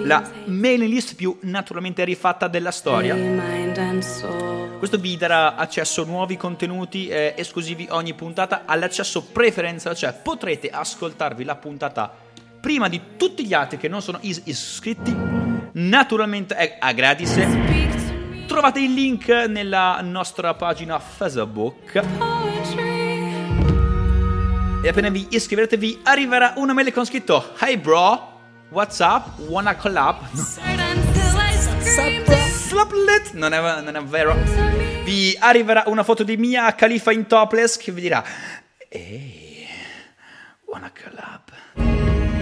la 0.05 0.27
mailing 0.47 0.91
list 0.91 1.15
più 1.15 1.37
naturalmente 1.43 2.05
rifatta 2.05 2.49
della 2.49 2.71
storia. 2.71 3.15
Questo 4.79 4.97
vi 4.97 5.19
darà 5.19 5.57
accesso 5.57 6.03
a 6.03 6.07
nuovi 6.07 6.39
contenuti 6.39 7.09
eh, 7.09 7.35
esclusivi 7.37 7.87
ogni 7.91 8.15
puntata, 8.15 8.63
all'accesso 8.65 9.25
preferenziale, 9.25 9.95
cioè 9.95 10.15
potrete 10.15 10.71
ascoltarvi 10.71 11.45
la 11.45 11.57
puntata 11.57 12.25
prima 12.67 12.89
di 12.89 13.01
tutti 13.17 13.47
gli 13.47 13.55
altri 13.55 13.79
che 13.79 13.87
non 13.87 14.03
sono 14.03 14.19
is- 14.23 14.43
iscritti. 14.47 15.17
Naturalmente 15.75 16.57
è 16.57 16.79
a 16.81 16.91
gratis. 16.91 17.39
Trovate 18.49 18.81
il 18.81 18.93
link 18.93 19.29
nella 19.29 20.01
nostra 20.03 20.53
pagina 20.55 20.99
Facebook. 20.99 21.95
E 24.83 24.89
appena 24.89 25.11
vi 25.11 25.29
iscriverete 25.31 25.77
vi 25.77 26.01
arriverà 26.03 26.55
una 26.57 26.73
mail 26.73 26.93
con 26.93 27.07
scritto 27.07 27.55
Hey 27.57 27.77
bro, 27.77 28.41
what's 28.71 28.99
up? 28.99 29.39
Wanna 29.49 29.77
collab? 29.77 30.29
Slaplet? 32.51 33.33
Non 33.35 33.53
è, 33.53 33.81
non 33.81 33.95
è 33.95 34.03
vero. 34.03 34.35
Vi 35.05 35.37
arriverà 35.39 35.85
una 35.87 36.03
foto 36.03 36.25
di 36.25 36.37
Mia 36.37 36.75
Khalifa 36.75 37.13
in 37.13 37.29
topless 37.29 37.77
che 37.77 37.93
vi 37.93 38.01
dirà 38.01 38.25
Ehi, 38.89 39.69
wanna 40.65 40.91
collab? 40.91 42.36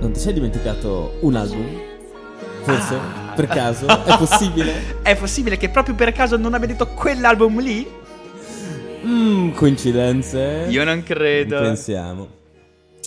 Non 0.00 0.12
ti 0.12 0.20
sei 0.20 0.34
dimenticato 0.34 1.14
un 1.22 1.34
album? 1.34 1.95
Forse? 2.66 2.94
Ah. 2.96 3.32
Per 3.32 3.46
caso? 3.46 3.86
È 3.86 4.16
possibile? 4.18 4.98
È 5.00 5.16
possibile 5.16 5.56
che 5.56 5.68
proprio 5.68 5.94
per 5.94 6.10
caso 6.10 6.36
non 6.36 6.52
abbia 6.52 6.66
detto 6.66 6.88
quell'album 6.88 7.60
lì? 7.60 7.88
Mmm, 9.04 9.52
coincidenze? 9.52 10.66
Io 10.68 10.82
non 10.82 11.04
credo. 11.04 11.60
Pensiamo. 11.60 12.28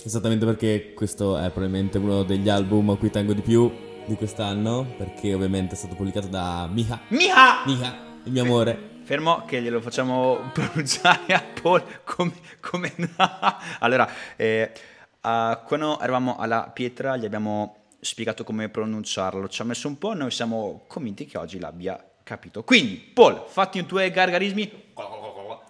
Esattamente 0.02 0.46
perché 0.46 0.94
questo 0.94 1.36
è 1.36 1.50
probabilmente 1.50 1.98
uno 1.98 2.22
degli 2.22 2.48
album 2.48 2.88
a 2.88 2.96
cui 2.96 3.10
tengo 3.10 3.34
di 3.34 3.42
più 3.42 3.70
di 4.06 4.14
quest'anno, 4.14 4.94
perché 4.96 5.34
ovviamente 5.34 5.74
è 5.74 5.76
stato 5.76 5.94
pubblicato 5.94 6.28
da 6.28 6.66
Miha. 6.72 6.98
Miha! 7.08 7.62
Miha, 7.66 7.98
il 8.24 8.32
mio 8.32 8.42
amore. 8.42 8.88
Fermo 9.02 9.44
che 9.44 9.60
glielo 9.60 9.82
facciamo 9.82 10.38
pronunciare 10.54 11.34
a 11.34 11.44
Paul 11.60 11.82
come... 12.04 12.32
come 12.60 12.94
allora, 13.80 14.08
eh, 14.36 14.72
ah, 15.20 15.62
quando 15.66 16.00
eravamo 16.00 16.38
alla 16.38 16.70
pietra 16.72 17.18
gli 17.18 17.26
abbiamo 17.26 17.79
spiegato 18.00 18.44
come 18.44 18.68
pronunciarlo, 18.68 19.48
ci 19.48 19.62
ha 19.62 19.64
messo 19.64 19.88
un 19.88 19.98
po', 19.98 20.14
noi 20.14 20.30
siamo 20.30 20.84
convinti 20.86 21.26
che 21.26 21.38
oggi 21.38 21.58
l'abbia 21.58 22.02
capito. 22.22 22.62
Quindi, 22.64 22.96
Paul, 22.96 23.44
fatti 23.48 23.78
i 23.78 23.86
tuoi 23.86 24.10
gargarismi 24.10 24.66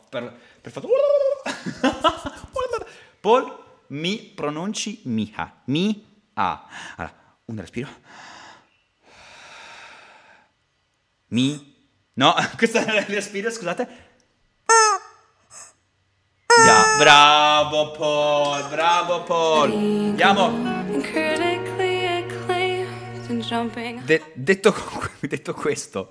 per, 0.09 0.39
per 0.61 0.73
fatto... 0.73 0.89
Paul, 3.21 3.59
mi 3.89 4.17
pronunci 4.19 5.01
Miha. 5.05 5.63
Mi-a. 5.65 6.67
Allora, 6.97 7.15
un 7.47 7.61
respiro. 7.61 7.89
Mi. 11.29 11.77
No, 12.15 12.35
questo 12.57 12.79
è 12.79 12.99
il 12.99 13.03
respiro, 13.07 13.51
scusate. 13.51 14.09
Ya, 16.67 16.97
bravo 16.99 17.93
Paul, 17.93 18.69
bravo 18.69 19.23
Paul. 19.23 19.71
Andiamo. 19.73 21.60
De- 24.05 24.23
detto, 24.35 24.75
detto 25.21 25.55
questo, 25.55 26.09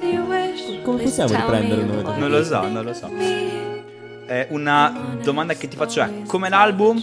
You 0.00 0.26
wish, 0.26 0.82
Come 0.82 0.96
please 1.02 1.22
possiamo 1.24 1.30
tell 1.30 1.40
riprendere 1.40 1.82
me 1.82 1.92
noi 1.92 2.02
da 2.02 2.08
what 2.08 2.18
Non 2.18 2.30
lo 2.30 2.42
so, 2.44 2.68
non 2.68 2.84
lo 2.84 2.92
so. 2.92 3.08
eh, 4.26 4.46
una 4.50 5.16
domanda 5.22 5.54
che 5.54 5.68
ti 5.68 5.76
faccio 5.76 6.00
è: 6.02 6.22
come 6.26 6.48
l'album? 6.48 7.02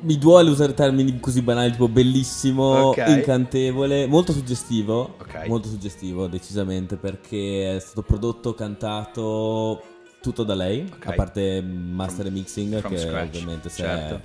Mi 0.00 0.18
duole 0.18 0.50
usare 0.50 0.74
termini 0.74 1.18
così 1.18 1.40
banali, 1.42 1.70
tipo 1.72 1.88
bellissimo, 1.88 2.88
Ok. 2.88 3.04
incantevole, 3.08 4.06
molto 4.06 4.32
suggestivo. 4.32 5.16
Ok. 5.18 5.46
Molto 5.46 5.68
suggestivo, 5.68 6.26
decisamente, 6.26 6.96
perché 6.96 7.76
è 7.76 7.78
stato 7.80 8.02
prodotto, 8.02 8.54
cantato 8.54 9.82
tutto 10.20 10.42
da 10.44 10.54
lei, 10.54 10.86
Ok. 10.92 11.06
a 11.06 11.12
parte 11.12 11.62
master 11.62 12.26
e 12.26 12.30
mixing, 12.30 12.78
from 12.80 12.92
che 12.92 12.98
scratch, 12.98 13.26
ovviamente 13.36 13.68
si, 13.70 13.82
certo. 13.82 14.14
è, 14.16 14.20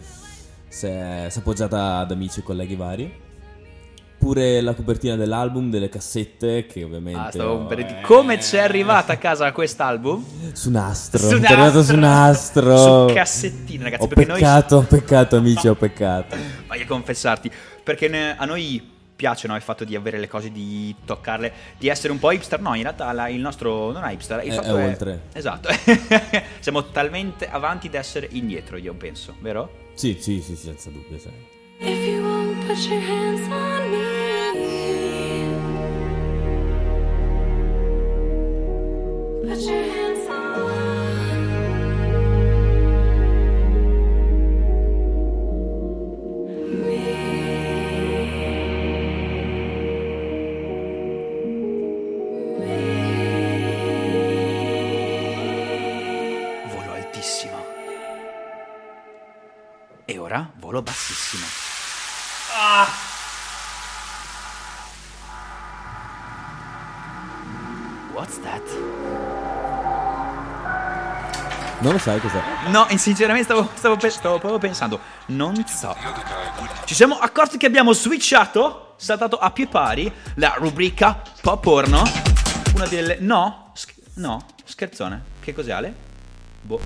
si 0.73 0.87
è- 0.87 1.27
si 1.29 1.37
è 1.37 1.41
appoggiata 1.41 1.97
ad 1.97 2.09
amici 2.11 2.39
e 2.39 2.43
colleghi 2.43 2.75
vari. 2.75 3.21
Pure 4.17 4.61
la 4.61 4.73
copertina 4.73 5.15
dell'album, 5.17 5.69
delle 5.69 5.89
cassette, 5.89 6.65
che 6.65 6.83
ovviamente... 6.85 7.19
Ah, 7.19 7.29
stavo 7.31 7.53
ho- 7.55 7.65
per 7.65 7.77
dire- 7.77 8.01
Come 8.01 8.37
c'è 8.37 8.59
arrivata 8.59 9.13
a 9.13 9.17
casa 9.17 9.51
quest'album? 9.51 10.23
Su 10.53 10.71
nastro, 10.71 11.19
Su 11.19 11.35
mi 11.39 11.41
è 11.41 11.45
arrivato 11.51 11.77
nastro. 11.79 11.83
su 11.83 11.99
nastro. 11.99 13.07
Su 13.09 13.13
cassettine, 13.13 13.83
ragazzi, 13.83 14.03
Ho 14.03 14.07
perché 14.07 14.25
noi- 14.25 14.39
peccato, 14.39 14.75
ho 14.77 14.81
peccato, 14.83 15.35
amici, 15.35 15.67
ho 15.67 15.75
peccato. 15.75 16.37
Voglio 16.67 16.85
confessarti, 16.87 17.51
perché 17.83 18.07
ne- 18.07 18.37
a 18.37 18.45
noi 18.45 18.91
piace 19.13 19.47
no, 19.47 19.55
il 19.57 19.61
fatto 19.61 19.83
di 19.83 19.93
avere 19.95 20.17
le 20.17 20.27
cose, 20.29 20.51
di 20.51 20.95
toccarle, 21.05 21.51
di 21.77 21.89
essere 21.89 22.13
un 22.13 22.19
po' 22.19 22.31
hipster. 22.31 22.61
No, 22.61 22.73
in 22.75 22.81
realtà 22.83 23.11
la- 23.11 23.27
il 23.27 23.41
nostro 23.41 23.91
non 23.91 24.05
è 24.05 24.11
hipster, 24.13 24.41
il 24.45 24.51
È- 24.53 24.55
fatto 24.55 24.77
è 24.77 24.81
è, 24.81 24.87
oltre. 24.87 25.21
Esatto. 25.33 25.67
Siamo 26.61 26.85
talmente 26.91 27.49
avanti 27.49 27.89
da 27.89 27.99
essere 27.99 28.29
indietro, 28.31 28.77
io 28.77 28.93
penso, 28.93 29.35
vero? 29.41 29.81
Sì, 29.95 30.17
sì, 30.19 30.41
sì, 30.41 30.55
senza 30.55 30.89
dubbio, 30.89 31.17
sì. 31.17 31.29
If 31.79 32.07
you 32.07 32.23
won't 32.23 32.65
put 32.65 32.77
your 32.89 32.99
hands 32.99 33.41
on 33.51 33.91
me. 33.91 34.23
Put 39.47 39.59
your 39.59 39.83
hands 39.83 39.92
Non 71.83 71.91
lo 71.91 71.97
sai 71.97 72.19
cos'è? 72.21 72.41
No, 72.67 72.85
in- 72.89 72.97
sinceramente 72.97 73.51
stavo, 73.51 73.69
stavo 73.75 73.97
pe- 73.97 74.09
stavo 74.09 74.39
proprio 74.39 74.57
pensando, 74.57 74.99
non 75.27 75.53
so. 75.67 75.93
Ci 76.85 76.95
siamo 76.95 77.17
accorti 77.19 77.57
che 77.57 77.65
abbiamo 77.65 77.91
switchato, 77.91 78.93
saltato 78.95 79.37
a 79.37 79.51
più 79.51 79.67
pari, 79.67 80.09
la 80.35 80.53
rubrica 80.57 81.21
pop 81.41 81.61
porno. 81.61 82.03
Una 82.75 82.85
delle... 82.87 83.17
No, 83.19 83.71
sch- 83.75 83.95
no, 84.15 84.45
scherzone. 84.63 85.23
Che 85.41 85.53
cos'è 85.53 85.71
Ale? 85.73 85.93
Boh. 86.61 86.79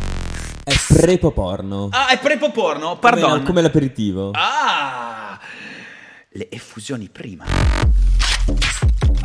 È 0.64 0.74
prepo-porno. 0.88 1.90
Ah, 1.92 2.08
è 2.08 2.18
prepo 2.18 2.50
porno, 2.52 2.88
Come- 2.88 3.00
pardon. 3.00 3.44
Come, 3.44 3.62
l'aperitivo. 3.62 4.32
Ah! 4.34 5.38
Le 6.30 6.48
effusioni 6.50 7.08
prima. 7.08 7.46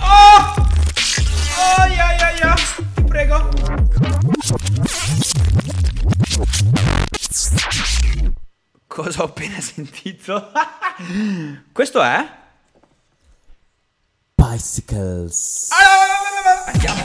Oh! 0.00 0.31
Ai 1.78 1.98
ai! 1.98 2.56
Ti 2.94 3.02
prego. 3.04 3.48
Cosa 8.86 9.22
ho 9.22 9.26
appena 9.26 9.60
sentito? 9.60 10.50
Questo 11.72 12.02
è? 12.02 12.40
Bicycles. 14.34 15.70
Andiamo. 16.66 17.04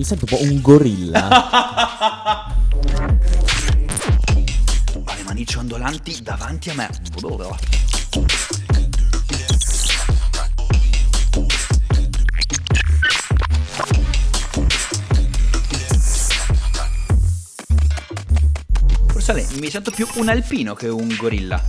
Mi 0.00 0.06
sento 0.06 0.24
un 0.24 0.38
po' 0.38 0.42
un 0.42 0.60
gorilla. 0.62 1.28
Ho 4.94 5.14
le 5.14 5.22
mani 5.24 5.44
ciondolanti 5.44 6.22
davanti 6.22 6.70
a 6.70 6.74
me. 6.74 6.88
Forse 19.08 19.30
Ale, 19.32 19.46
mi 19.58 19.68
sento 19.68 19.90
più 19.90 20.08
un 20.14 20.30
alpino 20.30 20.72
che 20.72 20.88
un 20.88 21.14
gorilla. 21.18 21.62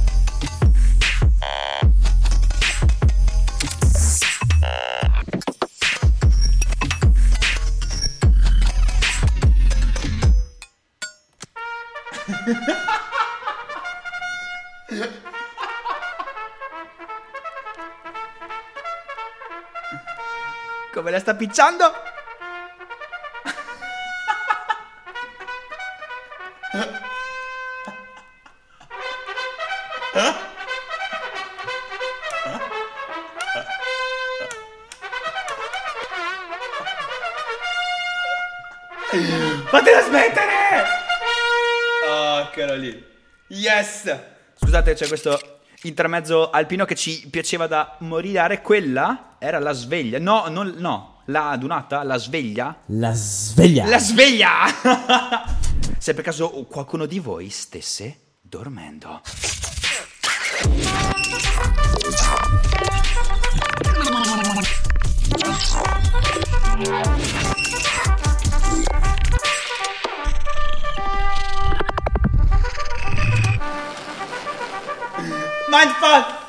Sta 21.22 21.36
picciando? 21.36 21.94
Fatela 39.68 40.02
smettere! 40.02 40.84
Oh, 42.08 42.76
lì. 42.76 43.06
Yes! 43.48 44.18
Scusate, 44.56 44.94
c'è 44.94 45.08
questo 45.08 45.40
intermezzo 45.84 46.50
alpino 46.50 46.86
che 46.86 46.96
ci 46.96 47.28
piaceva 47.30 47.68
da 47.68 47.96
morire. 48.00 48.62
Quella 48.62 49.36
era 49.40 49.60
la 49.60 49.72
sveglia. 49.72 50.20
No, 50.20 50.48
non, 50.48 50.74
no. 50.78 51.11
La 51.26 51.50
adunata, 51.52 52.04
la 52.04 52.18
sveglia. 52.18 52.76
La 52.88 53.14
sveglia. 53.14 53.86
La 53.88 54.00
sveglia! 54.00 54.50
Se 55.98 56.14
per 56.16 56.24
caso 56.24 56.50
qualcuno 56.68 57.06
di 57.06 57.20
voi 57.20 57.50
stesse 57.50 58.38
dormendo. 58.42 59.22
Mindfuck! 75.70 76.41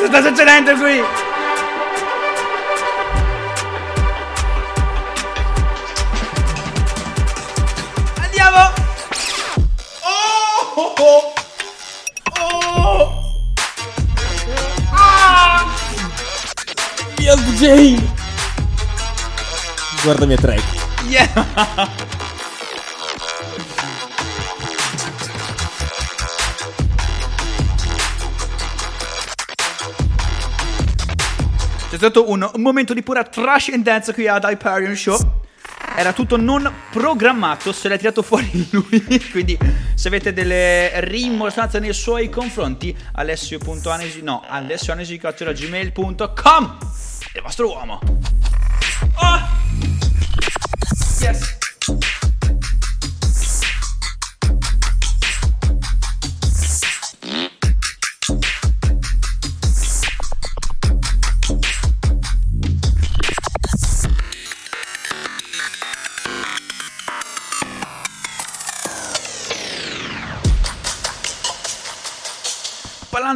Cosa 0.00 0.06
sta 0.06 0.22
succedendo 0.22 0.74
qui? 0.76 1.02
Andiamo! 8.22 8.72
Oh! 10.02 10.94
Oh! 10.96 11.32
Oh! 12.38 13.34
Ah! 14.92 15.66
Young 17.18 17.44
Jane! 17.56 18.12
Guarda 20.02 20.24
mia 20.24 20.38
track. 20.38 20.62
Yeah! 21.08 21.28
C'è 32.00 32.08
stato 32.08 32.30
un, 32.30 32.48
un 32.54 32.62
momento 32.62 32.94
di 32.94 33.02
pura 33.02 33.22
trash 33.24 33.68
and 33.74 33.82
dance 33.82 34.14
qui 34.14 34.26
ad 34.26 34.44
Hyperion 34.44 34.96
Show. 34.96 35.18
Era 35.94 36.14
tutto 36.14 36.38
non 36.38 36.72
programmato, 36.90 37.72
se 37.72 37.90
l'è 37.90 37.98
tirato 37.98 38.22
fuori 38.22 38.66
lui. 38.72 39.28
Quindi, 39.30 39.58
se 39.92 40.08
avete 40.08 40.32
delle 40.32 40.98
rimostranze 41.00 41.78
nei 41.78 41.92
suoi 41.92 42.30
confronti, 42.30 42.96
alessio.anesi, 43.12 44.22
no, 44.22 44.42
alessioanesi.gmail.com 44.48 46.78
Il 47.34 47.42
vostro 47.42 47.68
uomo. 47.68 48.00
Oh! 49.16 49.40
Yes. 51.20 51.59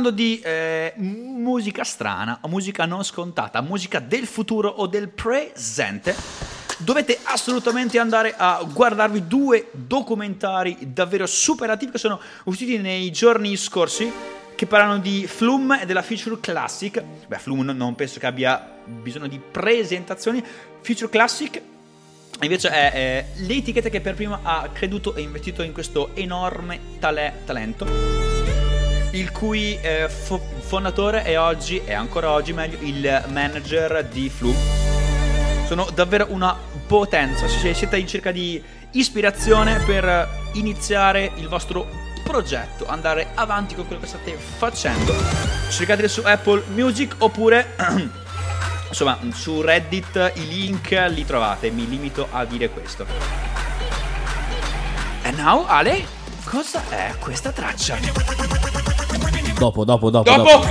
Parlando 0.05 0.23
di 0.23 0.39
eh, 0.41 0.93
musica 0.97 1.83
strana, 1.83 2.39
musica 2.47 2.85
non 2.85 3.03
scontata, 3.05 3.63
musica 3.63 4.01
del 4.01 4.27
futuro 4.27 4.69
o 4.69 4.87
del 4.87 5.09
presente, 5.09 6.15
dovete 6.77 7.21
assolutamente 7.23 7.99
andare 7.99 8.35
a 8.37 8.63
guardarvi 8.71 9.27
due 9.27 9.71
documentari 9.73 10.77
davvero 10.93 11.25
superlativi 11.25 11.93
che 11.93 11.97
sono 11.97 12.21
usciti 12.45 12.77
nei 12.77 13.11
giorni 13.13 13.57
scorsi 13.57 14.13
che 14.55 14.67
parlano 14.67 14.99
di 14.99 15.27
Flume 15.27 15.81
e 15.81 15.87
della 15.87 16.03
Feature 16.03 16.39
Classic. 16.39 17.03
Beh, 17.27 17.39
Flume 17.39 17.73
non 17.73 17.95
penso 17.95 18.19
che 18.19 18.27
abbia 18.27 18.63
bisogno 18.85 19.27
di 19.27 19.39
presentazioni. 19.39 20.45
Feature 20.83 21.09
Classic 21.09 21.63
invece 22.43 22.69
è 22.69 22.93
eh, 22.95 23.41
l'etichetta 23.47 23.89
che 23.89 24.03
per 24.03 24.15
prima 24.15 24.41
ha 24.43 24.69
creduto 24.71 25.15
e 25.15 25.23
investito 25.23 25.63
in 25.63 25.73
questo 25.73 26.11
enorme 26.15 26.79
tale- 26.99 27.41
talento 27.47 28.34
il 29.15 29.31
cui 29.31 29.79
eh, 29.81 30.09
fo- 30.09 30.43
fondatore 30.59 31.23
è 31.23 31.39
oggi, 31.39 31.83
e 31.85 31.93
ancora 31.93 32.31
oggi 32.31 32.53
meglio, 32.53 32.79
il 32.81 33.25
manager 33.29 34.05
di 34.05 34.29
Flume. 34.29 34.83
Sono 35.67 35.89
davvero 35.95 36.27
una 36.31 36.57
potenza, 36.87 37.49
se 37.49 37.75
siete 37.75 37.97
in 37.97 38.07
cerca 38.07 38.31
di 38.31 38.63
ispirazione 38.93 39.79
per 39.81 40.29
iniziare 40.55 41.33
il 41.37 41.49
vostro 41.49 41.89
progetto, 42.23 42.87
andare 42.87 43.29
avanti 43.35 43.75
con 43.75 43.87
quello 43.87 44.01
che 44.01 44.09
state 44.09 44.37
facendo, 44.37 45.15
cercateli 45.71 46.09
su 46.09 46.23
Apple 46.25 46.65
Music 46.75 47.17
oppure 47.19 47.75
insomma 48.89 49.19
su 49.33 49.61
Reddit 49.61 50.33
i 50.35 50.47
link 50.47 50.91
li 51.09 51.25
trovate, 51.25 51.71
mi 51.71 51.89
limito 51.89 52.29
a 52.31 52.45
dire 52.45 52.69
questo. 52.69 53.07
E 55.23 55.31
now 55.31 55.65
Ale, 55.67 56.05
cosa 56.45 56.83
è 56.91 57.15
questa 57.19 57.53
traccia? 57.53 58.74
Dopo, 59.65 59.83
dopo, 59.83 60.11
dopo. 60.11 60.31
Dopo! 60.31 60.61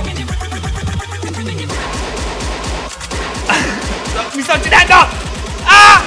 Mi 4.34 4.42
sto 4.42 4.52
uccidendo! 4.52 4.94
Ah! 5.64 6.00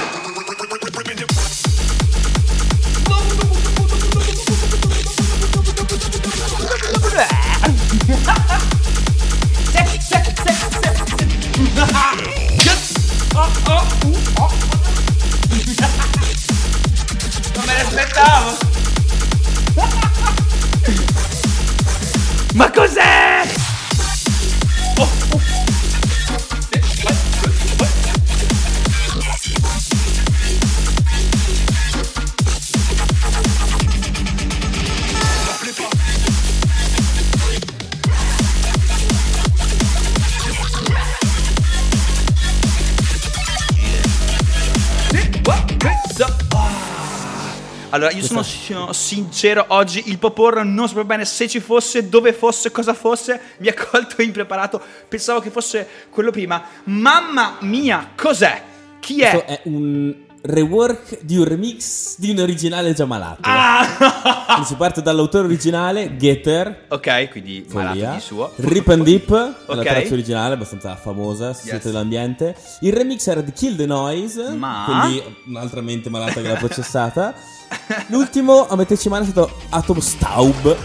Allora, 47.98 48.12
io 48.12 48.22
sono, 48.22 48.42
sono 48.44 48.92
sincero, 48.92 49.64
oggi 49.68 50.04
il 50.06 50.18
Popor 50.18 50.64
non 50.64 50.86
sapevo 50.86 51.04
bene 51.06 51.24
se 51.24 51.48
ci 51.48 51.58
fosse, 51.58 52.08
dove 52.08 52.32
fosse, 52.32 52.70
cosa 52.70 52.94
fosse, 52.94 53.40
mi 53.58 53.66
ha 53.68 53.74
colto 53.74 54.22
impreparato, 54.22 54.80
pensavo 55.08 55.40
che 55.40 55.50
fosse 55.50 55.86
quello 56.10 56.30
prima. 56.30 56.62
Mamma 56.84 57.56
mia, 57.60 58.10
cos'è? 58.14 58.62
Chi 59.00 59.20
è? 59.22 59.30
Questo 59.30 59.46
è 59.48 59.60
un 59.64 60.14
rework 60.40 61.18
di 61.22 61.36
un 61.36 61.44
remix 61.44 62.14
di 62.18 62.30
un 62.30 62.38
originale 62.38 62.92
già 62.94 63.04
malato. 63.04 63.40
Ah! 63.42 64.36
Si 64.64 64.74
parte 64.74 65.02
dall'autore 65.02 65.44
originale, 65.46 66.16
Getter. 66.16 66.86
ok, 66.88 67.28
quindi 67.30 67.64
malato 67.72 68.14
di 68.14 68.20
suo. 68.20 68.52
Rip 68.56 68.88
and 68.88 69.02
Dip, 69.04 69.30
è 69.32 69.74
la 69.74 69.82
traccia 69.82 70.12
originale, 70.14 70.54
abbastanza 70.54 70.96
famosa, 70.96 71.52
se 71.52 71.60
Yes. 71.62 71.68
siete 71.70 71.88
dell'ambiente. 71.90 72.56
Il 72.80 72.92
remix 72.92 73.26
era 73.28 73.40
di 73.40 73.52
Kill 73.52 73.76
the 73.76 73.86
Noise, 73.86 74.50
Ma- 74.50 74.84
quindi 74.84 75.22
un'altra 75.46 75.80
mente 75.80 76.10
malata 76.10 76.40
che 76.40 76.48
l'ha 76.48 76.54
processata. 76.58 77.34
L'ultimo 78.08 78.66
a 78.66 78.76
metterci 78.76 79.08
mano 79.08 79.24
è 79.24 79.28
stato 79.28 79.56
Atom 79.70 79.98
Staub. 79.98 80.76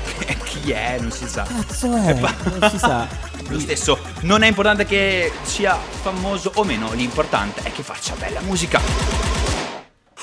Chi 0.44 0.72
è? 0.72 0.98
Non 1.00 1.12
si 1.12 1.28
sa. 1.28 1.44
Cazzo 1.44 1.96
è? 1.96 2.14
Non 2.14 2.70
si 2.70 2.78
sa. 2.78 3.08
Lo 3.50 3.60
stesso, 3.60 4.00
non 4.22 4.42
è 4.42 4.48
importante 4.48 4.86
che 4.86 5.32
sia 5.44 5.76
famoso 5.76 6.52
o 6.56 6.64
meno, 6.64 6.94
l'importante 6.94 7.62
è 7.64 7.72
che 7.72 7.84
faccia 7.84 8.16
bella 8.16 8.40
musica. 8.42 8.82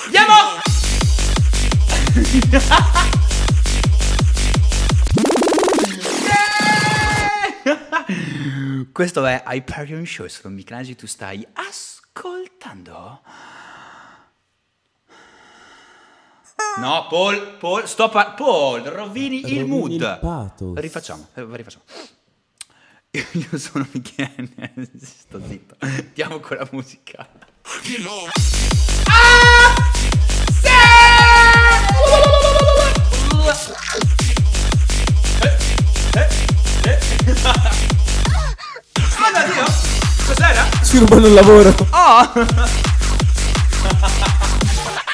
Andiamo! 0.05 0.33
Questo 8.91 9.25
è 9.25 9.43
Hyperion 9.45 10.05
Show, 10.05 10.27
sono 10.27 10.53
Michelangelo, 10.53 10.97
tu 10.97 11.07
stai 11.07 11.47
ascoltando? 11.53 13.21
No, 16.79 17.05
Paul, 17.09 17.57
Paul, 17.59 17.85
stop 17.87 18.11
par- 18.11 18.33
Paul, 18.35 18.81
rovini, 18.83 19.41
rovini 19.41 19.57
il 19.59 19.65
mood. 19.65 19.91
Il 20.59 20.71
rifacciamo, 20.75 21.27
eh, 21.33 21.45
rifacciamo. 21.49 21.83
Io 23.11 23.57
sono 23.57 23.85
Michele, 23.91 24.49
sto 25.01 25.41
zitto. 25.47 25.75
Andiamo 25.79 26.39
con 26.39 26.57
la 26.57 26.67
musica. 26.71 27.27
Ah! 29.05 29.75
Eh, 35.43 36.27
eh, 36.83 36.99
Cos'era? 40.25 40.65
Si 40.81 40.97
rubano 40.99 41.27
il 41.27 41.33
lavoro. 41.33 41.75
Oh! 41.91 42.31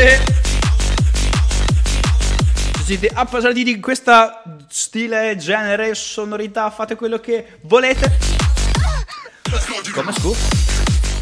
Se 0.00 0.18
siete 2.84 3.10
appassionati 3.12 3.62
di 3.64 3.78
questa 3.80 4.42
stile, 4.66 5.36
genere, 5.36 5.94
sonorità, 5.94 6.70
fate 6.70 6.94
quello 6.94 7.18
che 7.18 7.58
volete. 7.64 8.16
Come 9.92 10.12
scoop. 10.12 10.38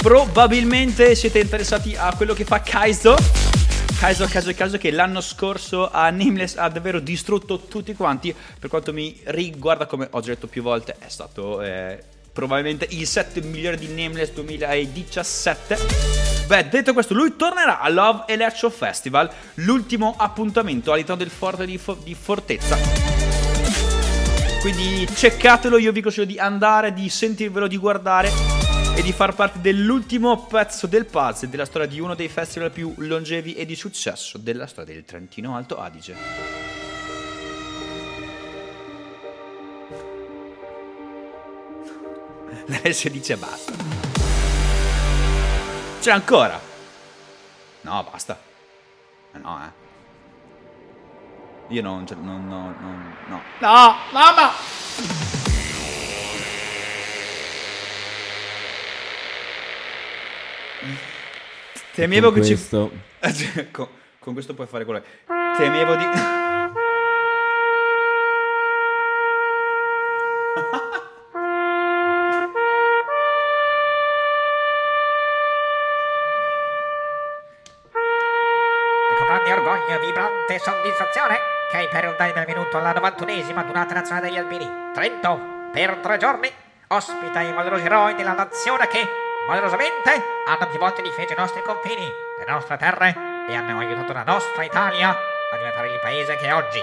Probabilmente 0.01 1.16
siete 1.16 1.41
interessati 1.41 1.97
a 1.97 2.14
quello 2.14 2.35
che 2.35 2.45
fa 2.45 2.61
Kaizo. 2.61 3.16
Kaizo, 3.99 4.29
Kaizo, 4.29 4.55
Kaizo 4.55 4.79
che 4.79 4.93
l'anno 4.93 5.22
scorso 5.22 5.91
a 5.91 6.09
Nameless 6.11 6.55
ha 6.57 6.68
davvero 6.68 7.01
distrutto 7.01 7.59
tutti 7.59 7.97
quanti. 7.97 8.33
Per 8.61 8.70
quanto 8.70 8.93
mi 8.93 9.20
riguarda, 9.24 9.87
come 9.87 10.07
ho 10.09 10.20
già 10.20 10.29
detto 10.29 10.47
più 10.47 10.62
volte, 10.62 10.95
è 11.01 11.09
stato 11.09 11.62
eh, 11.62 11.99
probabilmente 12.39 12.86
il 12.91 13.05
7 13.05 13.41
migliore 13.41 13.76
di 13.76 13.89
Nameless 13.89 14.30
2017. 14.30 15.76
Beh, 16.47 16.68
detto 16.68 16.93
questo, 16.93 17.12
lui 17.12 17.34
tornerà 17.34 17.80
a 17.80 17.89
Love 17.89 18.32
Electro 18.32 18.70
Festival, 18.70 19.28
l'ultimo 19.55 20.14
appuntamento 20.16 20.93
all'interno 20.93 21.20
del 21.20 21.30
forte 21.30 21.66
di, 21.66 21.78
Fo- 21.78 21.99
di 22.01 22.14
Fortezza. 22.14 22.78
Quindi 24.61 25.09
ceccatelo, 25.12 25.78
io 25.78 25.91
vi 25.91 26.01
consiglio 26.01 26.26
di 26.26 26.39
andare, 26.39 26.93
di 26.93 27.09
sentirvelo, 27.09 27.66
di 27.66 27.76
guardare 27.76 28.30
e 28.95 29.03
di 29.03 29.11
far 29.11 29.34
parte 29.34 29.61
dell'ultimo 29.61 30.47
pezzo 30.47 30.86
del 30.86 31.07
puzzle 31.07 31.49
della 31.49 31.64
storia 31.64 31.89
di 31.89 31.99
uno 31.99 32.14
dei 32.14 32.28
festival 32.28 32.70
più 32.70 32.95
longevi 32.99 33.55
e 33.55 33.66
di 33.66 33.74
successo 33.74 34.39
della 34.39 34.68
storia 34.68 34.95
del 34.95 35.05
Trentino 35.05 35.57
Alto 35.57 35.76
Adige. 35.76 36.78
L'Alessio 42.71 43.11
dice 43.11 43.37
basta. 43.37 43.73
C'è 46.01 46.11
ancora? 46.11 46.61
No, 47.83 48.07
basta. 48.11 48.39
Eh 49.35 49.39
No, 49.39 49.61
eh. 49.64 49.87
Io 51.75 51.83
non, 51.83 52.05
non, 52.23 52.47
no, 52.49 52.75
non, 52.81 53.14
no. 53.29 53.43
No, 53.61 53.95
mamma! 54.12 54.53
Temevo 61.95 62.31
Con 62.31 62.41
che 62.41 62.47
ci... 62.47 62.53
questo- 62.55 62.93
Cioè, 63.21 63.71
con, 63.73 63.89
con 64.19 64.33
questo 64.33 64.55
puoi 64.55 64.66
fare 64.66 64.85
quello 64.85 65.01
che... 65.01 65.07
Temevo 65.57 65.97
di... 65.97 66.05
dà 82.19 82.27
il 82.27 82.33
benvenuto 82.33 82.79
alla 82.79 82.93
91esima 82.93 83.64
durata 83.64 83.95
nazionale 83.95 84.27
degli 84.27 84.39
Albini. 84.39 84.69
Trento, 84.93 85.41
per 85.73 85.99
tre 86.03 86.16
giorni, 86.16 86.51
ospita 86.89 87.41
i 87.43 87.53
valorosi 87.53 87.85
eroi 87.85 88.16
della 88.16 88.33
nazione 88.33 88.89
che, 88.89 89.07
valorosamente, 89.47 90.25
hanno 90.49 90.66
più 90.69 90.81
volte 90.81 91.01
difeso 91.01 91.33
i 91.33 91.37
nostri 91.39 91.62
confini, 91.62 92.05
le 92.05 92.45
nostre 92.53 92.77
terre 92.77 93.16
e 93.49 93.55
hanno 93.55 93.79
aiutato 93.79 94.12
la 94.12 94.25
nostra 94.25 94.64
Italia 94.64 95.11
a 95.11 95.57
diventare 95.57 95.93
il 95.93 96.01
paese 96.01 96.37
che 96.37 96.47
è 96.47 96.55
oggi. 96.55 96.81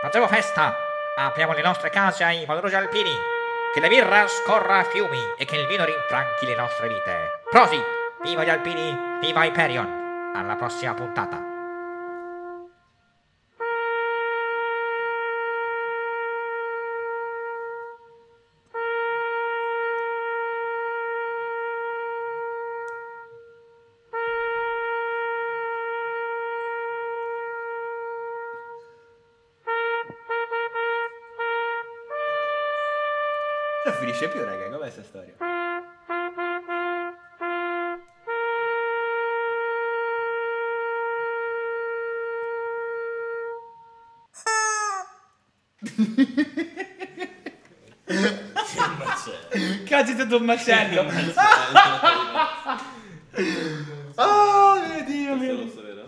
Facciamo 0.00 0.26
festa, 0.26 0.74
apriamo 1.16 1.52
le 1.52 1.62
nostre 1.62 1.90
case 1.90 2.24
ai 2.24 2.46
valorosi 2.46 2.74
alpini, 2.74 3.12
che 3.74 3.80
la 3.80 3.88
birra 3.88 4.26
scorra 4.26 4.78
a 4.78 4.84
fiumi 4.84 5.20
e 5.36 5.44
che 5.44 5.56
il 5.56 5.66
vino 5.66 5.84
rinfranchi 5.84 6.46
le 6.46 6.56
nostre 6.56 6.88
vite. 6.88 7.40
Prosit, 7.50 7.84
viva 8.22 8.42
gli 8.42 8.48
alpini, 8.48 8.98
viva 9.20 9.44
Hyperion! 9.44 10.32
Alla 10.34 10.56
prossima 10.56 10.94
puntata. 10.94 11.47
Cazzo, 50.28 50.44
è 50.70 50.74